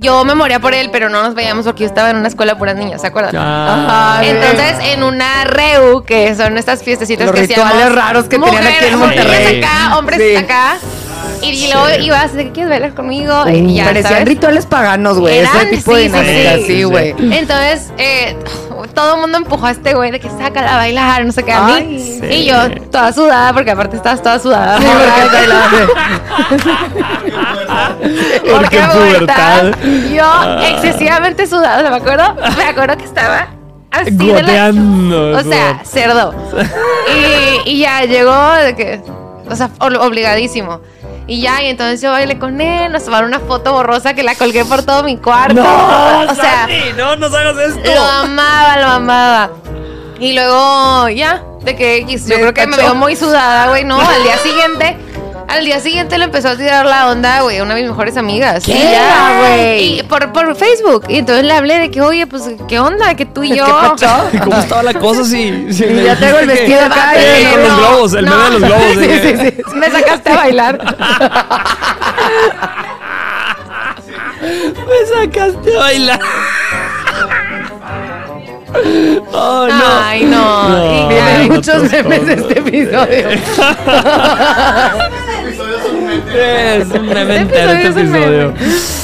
[0.00, 2.52] yo me moría por él, pero no nos veíamos porque yo estaba en una escuela
[2.54, 3.34] de puras niñas, ¿se acuerdan?
[3.36, 4.20] Ah.
[4.22, 8.66] Entonces, en una reu, que son estas fiestecitas Los que rituales hacíamos, raros que tenían
[8.66, 9.62] aquí en mujeres Monterrey.
[9.62, 10.36] acá, hombres Sí.
[10.36, 10.76] acá.
[11.42, 13.44] Y, luego ibas, ¿de qué quieres bailar conmigo?
[13.48, 14.28] y ya, Parecían ¿sabes?
[14.28, 15.38] rituales paganos, güey.
[15.38, 17.18] Ese tipo de sí, sí, dinámica, sí.
[17.28, 17.34] sí.
[17.36, 18.36] Entonces, eh,
[18.94, 21.52] todo el mundo empujó a este güey de que sácala a bailar, no sé qué,
[21.52, 21.98] a mí.
[22.20, 22.26] Sí.
[22.34, 22.56] Y yo,
[22.90, 24.78] toda sudada, porque aparte estabas toda sudada.
[24.80, 26.68] Sí, porque
[28.52, 29.74] Porque en pubertad.
[30.14, 30.68] Yo, Ah.
[30.68, 32.34] excesivamente sudada, ¿me acuerdo?
[32.56, 33.48] Me acuerdo que estaba
[33.90, 34.40] así de la...
[34.40, 35.36] Goteando.
[35.38, 36.34] O sea, cerdo.
[37.64, 39.00] Y, y ya llegó de que,
[39.48, 40.80] o sea, ob- obligadísimo.
[41.28, 44.34] Y ya, y entonces yo bailé con él, nos tomaron una foto borrosa que la
[44.34, 45.62] colgué por todo mi cuarto.
[45.62, 47.94] No, o sea, Sandy, no nos hagas esto.
[47.94, 49.50] lo amaba, lo amaba.
[50.18, 53.84] Y luego, ya, de que X, yo Me creo que me veo muy sudada, güey,
[53.84, 54.00] ¿no?
[54.00, 54.96] Al día siguiente,
[55.48, 58.16] al día siguiente le empezó a tirar la onda, güey, a una de mis mejores
[58.16, 58.64] amigas.
[58.64, 58.72] ¿Qué?
[58.72, 59.98] Y ya, güey?
[59.98, 61.04] Y por, por Facebook.
[61.08, 63.14] Y entonces le hablé de que, oye, pues, ¿qué onda?
[63.14, 63.64] Que tú y yo.
[63.98, 67.48] ¿Qué ¿Cómo estaba la cosa si, si me ya tengo el vestido acá, Eh, eh,
[67.50, 68.30] con los globos, el no.
[68.36, 68.84] meme de los globos.
[68.98, 69.62] Sí, sí, sí.
[69.76, 70.78] Me sacaste a bailar.
[74.40, 76.20] Me sacaste a bailar.
[79.32, 79.84] Oh, no.
[80.04, 80.68] Ay, no.
[81.42, 83.28] Y no muchos memes de este episodio.
[86.34, 88.54] Es un meme Este este episodio.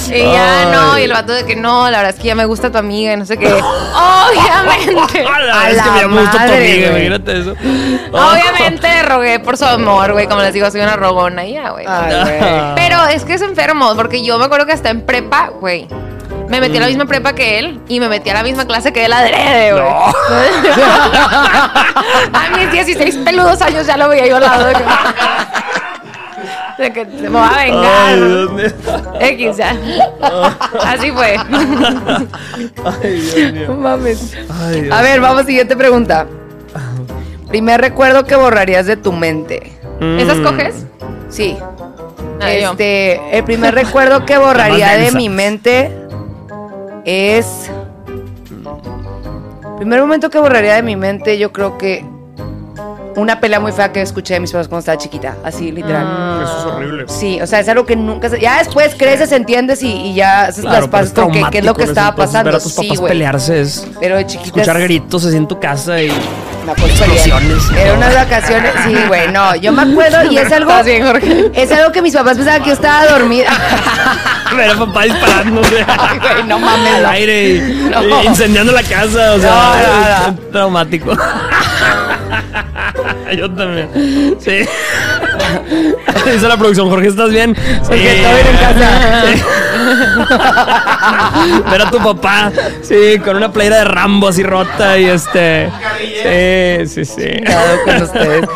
[0.09, 2.45] Y ya no, y el vato de que no, la verdad es que ya me
[2.45, 3.53] gusta tu amiga y no sé qué.
[3.53, 5.25] Obviamente.
[5.53, 7.07] A es que me gusta tu amiga, güey.
[7.07, 7.53] imagínate eso.
[8.13, 10.27] Obviamente rogué por su amor, güey.
[10.27, 11.87] Como les digo, soy una rogona y ya, güey.
[12.77, 15.89] Pero es que es enfermo, porque yo me acuerdo que hasta en prepa, güey.
[16.49, 18.93] Me metí a la misma prepa que él y me metí a la misma clase
[18.93, 19.85] que él adrede, güey.
[22.33, 24.67] a mis 16 peludos años ya lo veía yo al lado.
[26.79, 28.17] De que- me va a Ay, vengar.
[28.29, 28.67] Dios mío.
[29.21, 29.71] X ya.
[30.85, 31.37] Así fue.
[33.03, 33.69] Ay, Dios mío.
[33.69, 34.37] No mames.
[34.63, 34.95] Ay, Dios.
[34.97, 36.27] A ver, vamos, siguiente pregunta.
[37.49, 39.73] Primer recuerdo que borrarías de tu mente.
[40.19, 40.43] ¿Esas Mm.
[40.45, 40.87] coges?
[41.29, 41.57] Sí.
[42.41, 42.71] Ah, yo.
[42.73, 45.93] Este, el primer recuerdo que borraría de mi mente
[47.05, 47.71] es.
[49.77, 52.05] Primer momento que borraría de mi mente, yo creo que
[53.17, 56.05] una pelea muy fea que escuché de mis papás cuando estaba chiquita, así literal.
[56.07, 56.41] Ah.
[56.45, 57.05] Eso es horrible.
[57.09, 60.43] Sí, o sea, es algo que nunca se- Ya después creces, entiendes y, y ya
[60.47, 62.51] haces Claro, las paces con que- qué es lo que estaba entonces, pasando.
[62.51, 63.13] Ver a tus Sí, güey.
[63.13, 64.61] pelearse es Pero de chiquita.
[64.61, 66.09] escuchar gritos así en tu casa y
[66.65, 67.63] Me acuerdo que Explosiones.
[67.77, 68.73] Era unas vacaciones.
[68.87, 69.55] Sí, güey, no.
[69.57, 70.71] Yo me acuerdo y es algo.
[70.71, 71.51] Estás bien, Jorge.
[71.55, 73.51] Es algo que mis papás pensaban que yo estaba dormida.
[74.57, 76.95] ver a papá disparándose Ay, güey, no mames.
[76.95, 78.23] al aire y, No.
[78.23, 79.33] y incendiando la casa.
[79.35, 80.41] O sea, No, no, no.
[80.43, 81.11] es traumático.
[83.37, 83.89] Yo también.
[84.39, 84.61] Sí.
[86.33, 87.55] Dice la producción, Jorge, ¿estás bien?
[87.87, 89.23] Porque está bien en casa.
[89.27, 89.43] Sí.
[91.71, 92.51] Ver a tu papá,
[92.83, 95.69] sí, con una playera de Rambo así rota y este.
[96.87, 97.31] Sí, sí, sí.
[97.45, 98.49] Cuidado con ustedes.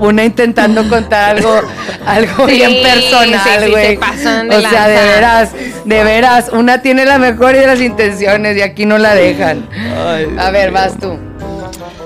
[0.00, 1.60] Una intentando contar algo,
[2.06, 3.96] algo Sí, bien personal, güey.
[3.96, 5.50] o sea, de veras,
[5.84, 9.68] de veras, una tiene la mejor de las intenciones y aquí no la dejan.
[10.06, 10.34] Ay.
[10.38, 11.18] A ver, vas tú.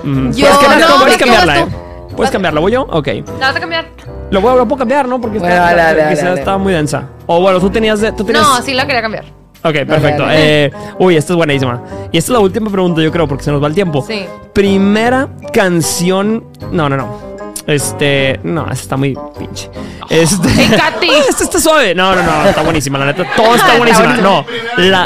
[0.03, 0.31] Mm.
[0.33, 1.67] Yo- Puedes cambiar- no, puedes ¿qué cambiarla, vas ¿eh?
[1.71, 1.86] tú?
[2.17, 2.59] ¿Puedes cambiarla?
[2.59, 2.81] ¿Voy yo?
[2.89, 3.07] Ok.
[3.39, 3.85] ¿La vas a cambiar?
[4.31, 5.21] Lo, voy, lo puedo cambiar, ¿no?
[5.21, 6.39] Porque Bueno, está, dale, dale, quizás dale.
[6.39, 7.07] estaba muy densa.
[7.27, 8.01] O bueno, tú tenías...
[8.01, 8.45] De, tú tenías...
[8.45, 9.25] No, sí la quería cambiar.
[9.63, 10.23] Ok, perfecto.
[10.23, 10.65] dale.
[10.65, 11.81] Eh, uy, esta es buenísima.
[12.11, 14.03] Y esta es la última pregunta, yo creo, porque se nos va el tiempo.
[14.05, 14.25] Sí.
[14.53, 16.43] Primera canción.
[16.71, 17.26] No, no, no.
[17.67, 18.39] Este.
[18.43, 19.69] No, esta está muy pinche.
[20.09, 20.47] Este.
[21.29, 21.93] Esta está suave.
[21.93, 22.45] No, no, no.
[22.45, 23.25] Está buenísima, la neta.
[23.35, 24.15] Todo está buenísima.
[24.17, 24.45] No.
[24.77, 25.05] La.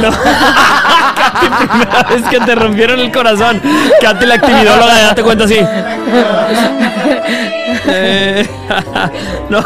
[0.00, 0.10] No.
[1.40, 3.60] Katy, primera vez que te rompieron el corazón.
[4.00, 5.58] Katy, la actividóloga, date cuenta así.
[7.90, 8.46] Eh,
[9.50, 9.62] no,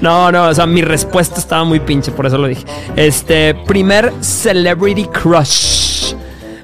[0.00, 2.64] no, no, o sea, mi respuesta estaba muy pinche, por eso lo dije.
[2.94, 6.14] Este, primer celebrity crush.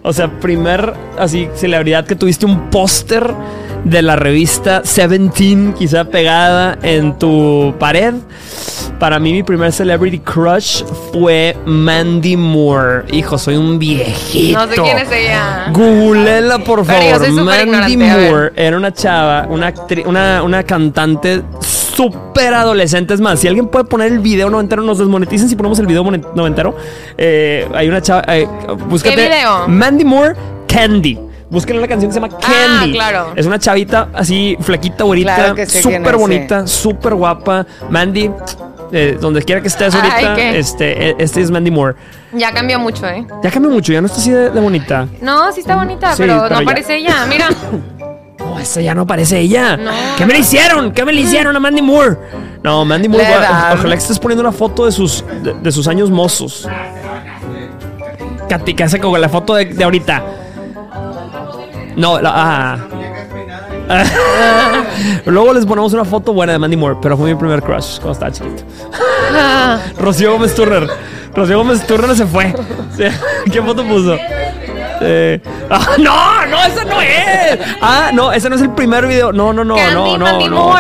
[0.03, 3.35] O sea, primer, así, celebridad que tuviste un póster
[3.85, 8.15] de la revista Seventeen, quizá pegada en tu pared.
[8.99, 13.05] Para mí, mi primer celebrity crush fue Mandy Moore.
[13.13, 14.59] Hijo, soy un viejito.
[14.59, 15.67] No sé quién es ella.
[15.73, 17.31] Googleela, por favor.
[17.31, 17.97] Mandy.
[17.97, 19.73] Moore era una chava, una,
[20.07, 23.15] una, una cantante súper adolescente.
[23.15, 26.05] Es más, si alguien puede poner el video noventero, nos desmonetizan si ponemos el video
[26.35, 26.77] noventero.
[27.19, 28.23] Eh, hay una chava.
[28.29, 28.49] eh,
[28.89, 29.17] búscate.
[29.17, 29.69] video?
[29.69, 30.35] Mandy Moore,
[30.67, 31.19] Candy.
[31.55, 32.93] Búsquenle una canción que se llama Candy.
[32.93, 33.33] claro.
[33.37, 37.65] Es una chavita así, flaquita, Claro que quién súper bonita, súper guapa.
[37.89, 38.31] Mandy,
[38.93, 41.95] eh, donde quiera que estés ahorita, este, eh, este es Mandy Moore.
[42.33, 43.25] Ya cambió mucho, ¿eh?
[43.43, 45.07] Ya cambió mucho, ya no está así de, de bonita.
[45.21, 47.27] No, sí está bonita, Sí, pero, pero no ya- parece ella.
[47.29, 47.49] Mira.
[48.37, 49.77] No, esa ya no parece ella.
[49.77, 49.91] No.
[50.19, 50.93] ¿Qué me le hicieron?
[50.93, 52.17] ¿Qué me le hicieron a Mandy Moore?
[52.63, 53.25] No, Mandy Moore,
[53.75, 56.69] ojalá que estés poniendo una foto de sus, de, de sus años mozos.
[58.49, 60.23] Katy, ¿qué hace con la foto de, de ahorita?
[61.97, 62.79] No, la, ah.
[65.27, 68.13] Luego les ponemos una foto buena de Mandy Moore, pero fue mi primer crush cuando
[68.13, 68.63] estaba chiquito.
[69.99, 70.89] Rocío Gómez Turner.
[71.35, 72.55] Rocío Gómez Turner se fue.
[72.97, 73.05] Sí.
[73.53, 74.17] ¿Qué foto puso?
[75.01, 75.41] Eh,
[75.71, 77.59] ah, no, no, esa no es.
[77.83, 79.33] Ah, no, ese no es el primer video.
[79.33, 80.49] No, no, no, no, no.
[80.49, 80.75] No.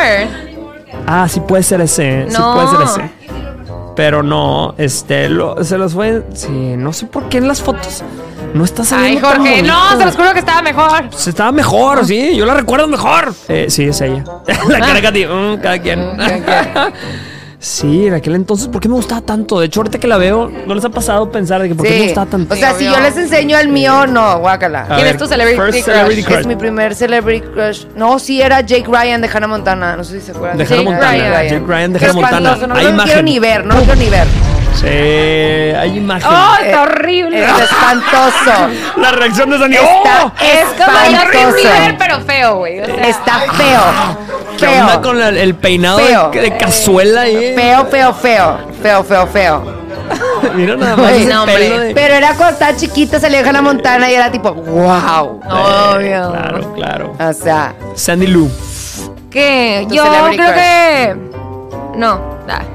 [1.06, 2.26] Ah, sí puede ser ese.
[2.28, 2.54] Sí No.
[2.54, 3.10] puede ser ese.
[3.96, 6.22] Pero no, este, lo- se los fue.
[6.34, 8.02] Sí, no sé por qué en las fotos
[8.54, 9.28] no está Ay, saliendo.
[9.28, 11.10] tan Jorge, no, se los juro que estaba mejor.
[11.14, 13.34] Se estaba mejor, sí, yo la recuerdo mejor.
[13.48, 14.24] Eh, sí, es ella.
[14.68, 16.00] la cara de Katy, mm, cada quien.
[17.58, 19.58] sí, en aquel entonces, ¿por qué me gustaba tanto?
[19.58, 21.98] De hecho, ahorita que la veo, ¿no les ha pasado pensar de que por qué
[21.98, 22.54] me gustaba tanto?
[22.54, 24.82] O sea, si yo les enseño el mío, no, guácala.
[24.82, 25.84] A ¿Quién ver, es tu celebrity first crush?
[25.84, 27.86] celebrity Es mi primer celebrity crush.
[27.96, 29.96] No, sí era Jake Ryan de Hannah Montana.
[29.96, 30.58] No sé si se acuerdan.
[30.58, 31.12] De Hannah Jake Montana.
[31.12, 31.48] Ryan.
[31.48, 32.66] Jake Ryan de Hannah Montana.
[32.66, 34.26] No Hay lo quiero ni ver, no lo quiero ni ver.
[34.74, 36.28] Sí, hay imagen.
[36.30, 37.42] ¡Oh, Eh, está horrible!
[37.44, 38.68] Es espantoso.
[38.96, 39.76] La reacción de Dani.
[39.76, 40.32] Está ¡Oh!
[40.40, 42.80] es como Bieber, pero feo, güey.
[42.80, 43.80] O sea, Está feo.
[44.58, 45.02] ¿Qué onda Feo.
[45.02, 46.30] con la- el peinado Feo.
[46.30, 47.54] de, de cazuela ahí?
[47.54, 48.58] Feo, feo, feo.
[48.82, 49.84] Feo, feo, feo.
[50.54, 54.14] Mira nada más no, de- Pero era cuando estaba chiquita, salía de Hannah Montana y
[54.14, 55.40] era tipo, wow.
[55.48, 56.30] Obvio.
[56.32, 57.16] Claro, claro.
[57.18, 58.50] O sea, Sandy Lou.
[59.30, 59.86] ¿Qué?
[59.90, 60.54] Yo creo crush.
[60.54, 61.16] que.
[61.96, 62.20] No,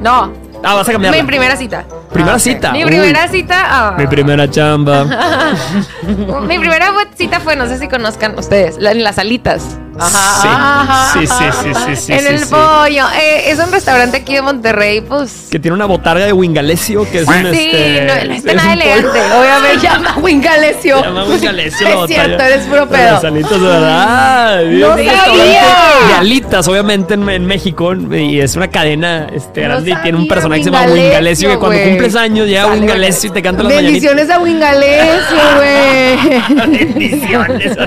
[0.02, 0.49] no.
[0.64, 1.16] Ah, vas a cambiar.
[1.16, 1.86] Mi primera cita.
[2.12, 2.72] Primera Ah, cita.
[2.72, 2.89] Mi Uy.
[2.89, 3.55] primera cita.
[3.66, 3.95] ah.
[3.97, 5.05] Mi primera chamba.
[6.47, 9.78] Mi primera cita fue, no sé si conozcan ustedes, en las alitas.
[10.00, 11.12] Ajá.
[11.14, 13.06] Sí, sí, sí, sí, sí, en el pollo.
[13.20, 15.47] Eh, es un restaurante aquí de Monterrey, pues.
[15.52, 18.06] Que tiene una botarga de Wingalesio, que es un Sí, este.
[18.06, 19.08] no, está es nada elegante.
[19.08, 19.80] Obviamente.
[19.82, 21.04] llama Wingalesio.
[21.04, 23.20] Llama Wingalesio Es cierto, eres puro pedo.
[23.22, 24.64] de verdad.
[24.66, 25.64] No sabía.
[26.08, 27.93] De alitas, obviamente, en, México.
[27.93, 31.50] Y es una cadena este, grande y tiene un personaje que se llama Wingalesio.
[31.50, 33.74] Que cuando cumples años llega Wingalesio y te canta las.
[33.74, 36.70] Bendiciones a Wingalesio, güey.
[36.78, 37.78] Bendiciones.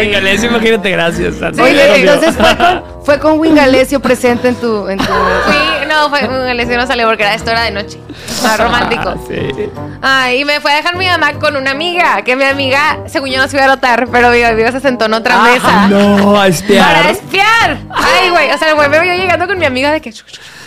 [0.00, 1.25] Wingalesio, imagínate, gracias.
[1.62, 5.04] Oye, entonces fue con, fue con Wingalesio presente en tu, en tu.
[5.44, 7.98] Fui, no, fue lesbiano no salió porque era esto era de noche.
[8.42, 9.08] Más romántico.
[9.08, 9.70] Ah, sí.
[10.02, 13.30] Ay, y me fue a dejar mi mamá con una amiga, que mi amiga, según
[13.30, 15.86] yo no se iba a notar, pero mi amiga se sentó en otra Ah, mesa.
[15.88, 16.94] No, a espiar.
[16.94, 17.78] Para espiar.
[17.90, 18.50] Ay, güey.
[18.52, 20.12] O sea, güey, me veo yo llegando con mi amiga de que.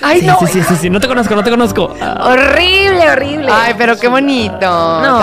[0.01, 0.37] Ay, Sí, no.
[0.39, 1.93] sí, sí, sí, sí, no te conozco, no te conozco.
[2.21, 3.47] Horrible, horrible.
[3.51, 4.59] Ay, pero qué bonito.
[4.61, 5.19] No.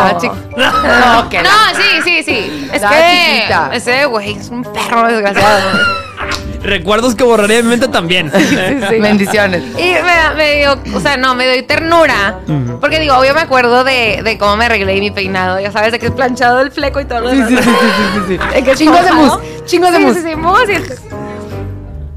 [0.56, 2.68] No, que No, sí, sí, sí.
[2.72, 3.70] Es que chiquita.
[3.72, 5.96] ese güey es un perro desgraciado.
[6.62, 8.30] Recuerdos que borraré de mi mente también.
[8.90, 9.62] Bendiciones.
[9.78, 12.40] Y me, da- me dio, o sea, no, me doy ternura.
[12.80, 15.60] Porque digo, obvio me acuerdo de, de cómo me arreglé mi peinado.
[15.60, 17.50] Ya sabes, de que es planchado el fleco y todo lo demás.
[17.50, 20.20] De que Chingos de mousse, chingos de Sí, mousse.
[20.22, 20.98] Sí, sí, mousse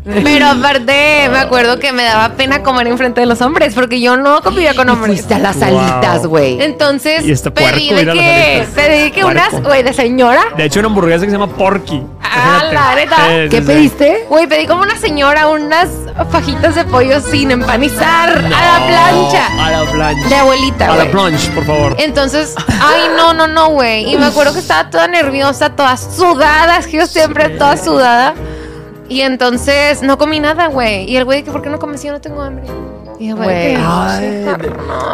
[0.03, 4.17] Pero aparte, me acuerdo que me daba pena comer enfrente de los hombres, porque yo
[4.17, 5.17] no convivía con Y hombres.
[5.17, 6.61] fuiste a las alitas, güey.
[6.61, 10.41] Entonces, Y este pedí de que, pedí que unas, güey, de señora.
[10.57, 12.01] De hecho, una hamburguesa que se llama Porky.
[12.23, 13.49] Ah, la neta.
[13.49, 14.25] ¿Qué pediste?
[14.29, 15.89] Güey, pedí como una señora unas
[16.31, 19.47] fajitas de pollo sin empanizar a la plancha.
[19.65, 20.27] A la plancha.
[20.29, 21.95] De abuelita, A la plancha, por favor.
[21.99, 24.13] Entonces, ay, no, no, no, güey.
[24.13, 26.77] Y me acuerdo que estaba toda nerviosa, toda sudada.
[26.77, 28.33] Es que yo siempre toda sudada.
[29.09, 31.09] Y entonces no comí nada, güey.
[31.09, 32.65] Y el güey, que ¿por qué no comes si yo no tengo hambre?
[33.19, 33.47] Y yo, güey.
[33.75, 33.77] ¿qué?
[33.77, 34.57] Ay, no,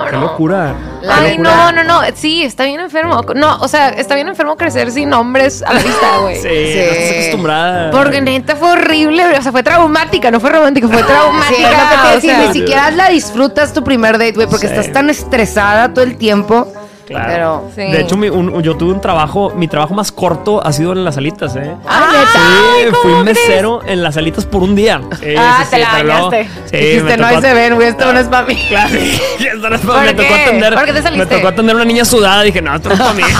[0.05, 0.21] Qué no.
[0.21, 0.75] locura.
[1.09, 2.01] Ay, no, no, no.
[2.13, 3.23] Sí, está bien enfermo.
[3.35, 6.35] No, o sea, está bien enfermo crecer sin hombres a la vista, güey.
[6.41, 7.91] Sí, no estás acostumbrada.
[7.91, 11.55] Porque neta fue horrible, o sea, fue traumática, no fue romántica, fue Sí, traumática.
[11.55, 14.67] es lo que te o sea, ni siquiera la disfrutas tu primer date, güey, porque
[14.67, 14.73] Sí.
[14.75, 16.67] estás tan estresada todo el tiempo.
[17.05, 17.27] Claro.
[17.27, 17.71] Pero.
[17.75, 17.91] Sí.
[17.91, 21.03] De hecho, mi- un- yo tuve un trabajo, mi trabajo más corto ha sido en
[21.05, 21.75] las alitas, ¿eh?
[21.87, 22.27] Ah, neta.
[22.31, 23.23] Sí, ¿cómo fui crees?
[23.47, 25.01] mesero en las alitas por un día.
[25.37, 26.49] Ah, sí, te sí, la bañaste.
[26.65, 28.55] Sí, Dijiste, no, ahí se ven, güey, esto no es para mí.
[28.69, 28.95] Claro,
[29.39, 30.07] esto no es para ¿Por mí.
[30.07, 30.73] Me tocó atender.
[30.73, 31.25] ¿Por qué te saliste?
[31.25, 32.41] Me tocó atender una niña sudada.
[32.43, 33.23] Dije, no, esto no es para mí.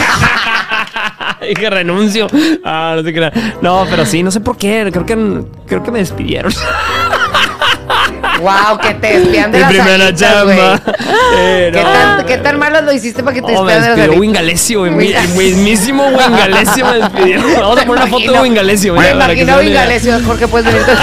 [1.55, 2.27] Dije, renuncio.
[2.63, 3.31] Ah, no sé qué.
[3.61, 4.89] No, pero sí, no sé por qué.
[4.91, 6.51] Creo que, creo que me despidieron.
[8.45, 10.11] Wow, que te despidan de Mi las primera
[10.43, 10.59] güey.
[11.35, 13.89] Eh, ¿Qué, tan, ¿Qué tan malo lo hiciste para que te Oh, me despidan de
[13.97, 14.19] las alitas?
[14.19, 17.41] Wingalesio, mismísimo Wingalesio me despidió.
[17.59, 18.93] Vamos a poner una foto de Wingalesio.
[18.93, 19.57] Me imagino.
[19.57, 20.85] Wingalesio, Jorge, puedes venir.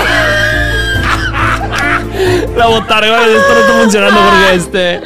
[2.57, 5.01] La botarga, esto no está funcionando porque este.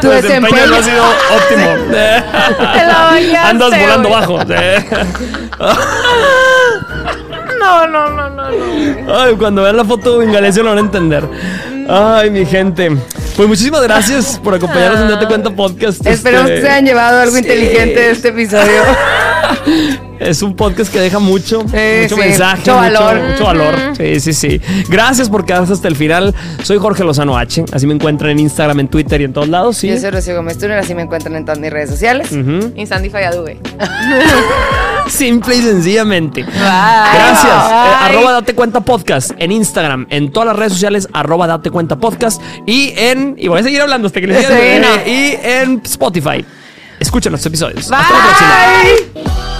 [0.00, 0.66] Tu desempeño.
[0.68, 1.74] no ha sido óptimo.
[1.90, 2.22] Te
[2.86, 4.38] bañaste, Andas volando bajo.
[7.62, 9.18] No, no, no, no, no.
[9.20, 11.24] Ay, cuando vean la foto de Wingalesio lo van a entender.
[11.88, 12.90] Ay, mi gente.
[13.36, 16.04] Pues muchísimas gracias por acompañarnos en Date Cuenta Podcast.
[16.06, 17.40] Esperemos Este, que se hayan llevado algo sí.
[17.40, 18.82] inteligente de este episodio.
[20.22, 23.20] Es un podcast que deja mucho, Sí, mucho sí, mensaje, mucho valor.
[23.30, 23.74] mucho valor.
[23.96, 24.60] Sí, sí, sí.
[24.88, 26.34] Gracias por quedarse hasta el final.
[26.62, 27.64] Soy Jorge Lozano H.
[27.72, 29.76] Así me encuentran en Instagram, en Twitter y en todos lados.
[29.78, 29.88] Sí.
[29.88, 32.30] Yo soy Rocío Gómez Turner, así me encuentran en todas mis redes sociales.
[32.30, 32.72] Ujú.
[32.76, 33.58] Y Sandy Falladube.
[35.08, 36.42] Simple y sencillamente.
[36.44, 36.52] Bye.
[36.52, 37.52] Gracias.
[37.52, 41.96] Eh, arroba Date Cuenta Podcast en Instagram, en todas las redes sociales, arroba Date Cuenta
[41.96, 45.10] Podcast y en, y voy a seguir hablando hasta que les diga, Sí, no.
[45.12, 46.44] y en Spotify.
[47.00, 47.88] Escuchen los episodios.
[47.88, 47.98] Bye.
[47.98, 49.51] Hasta la próxima.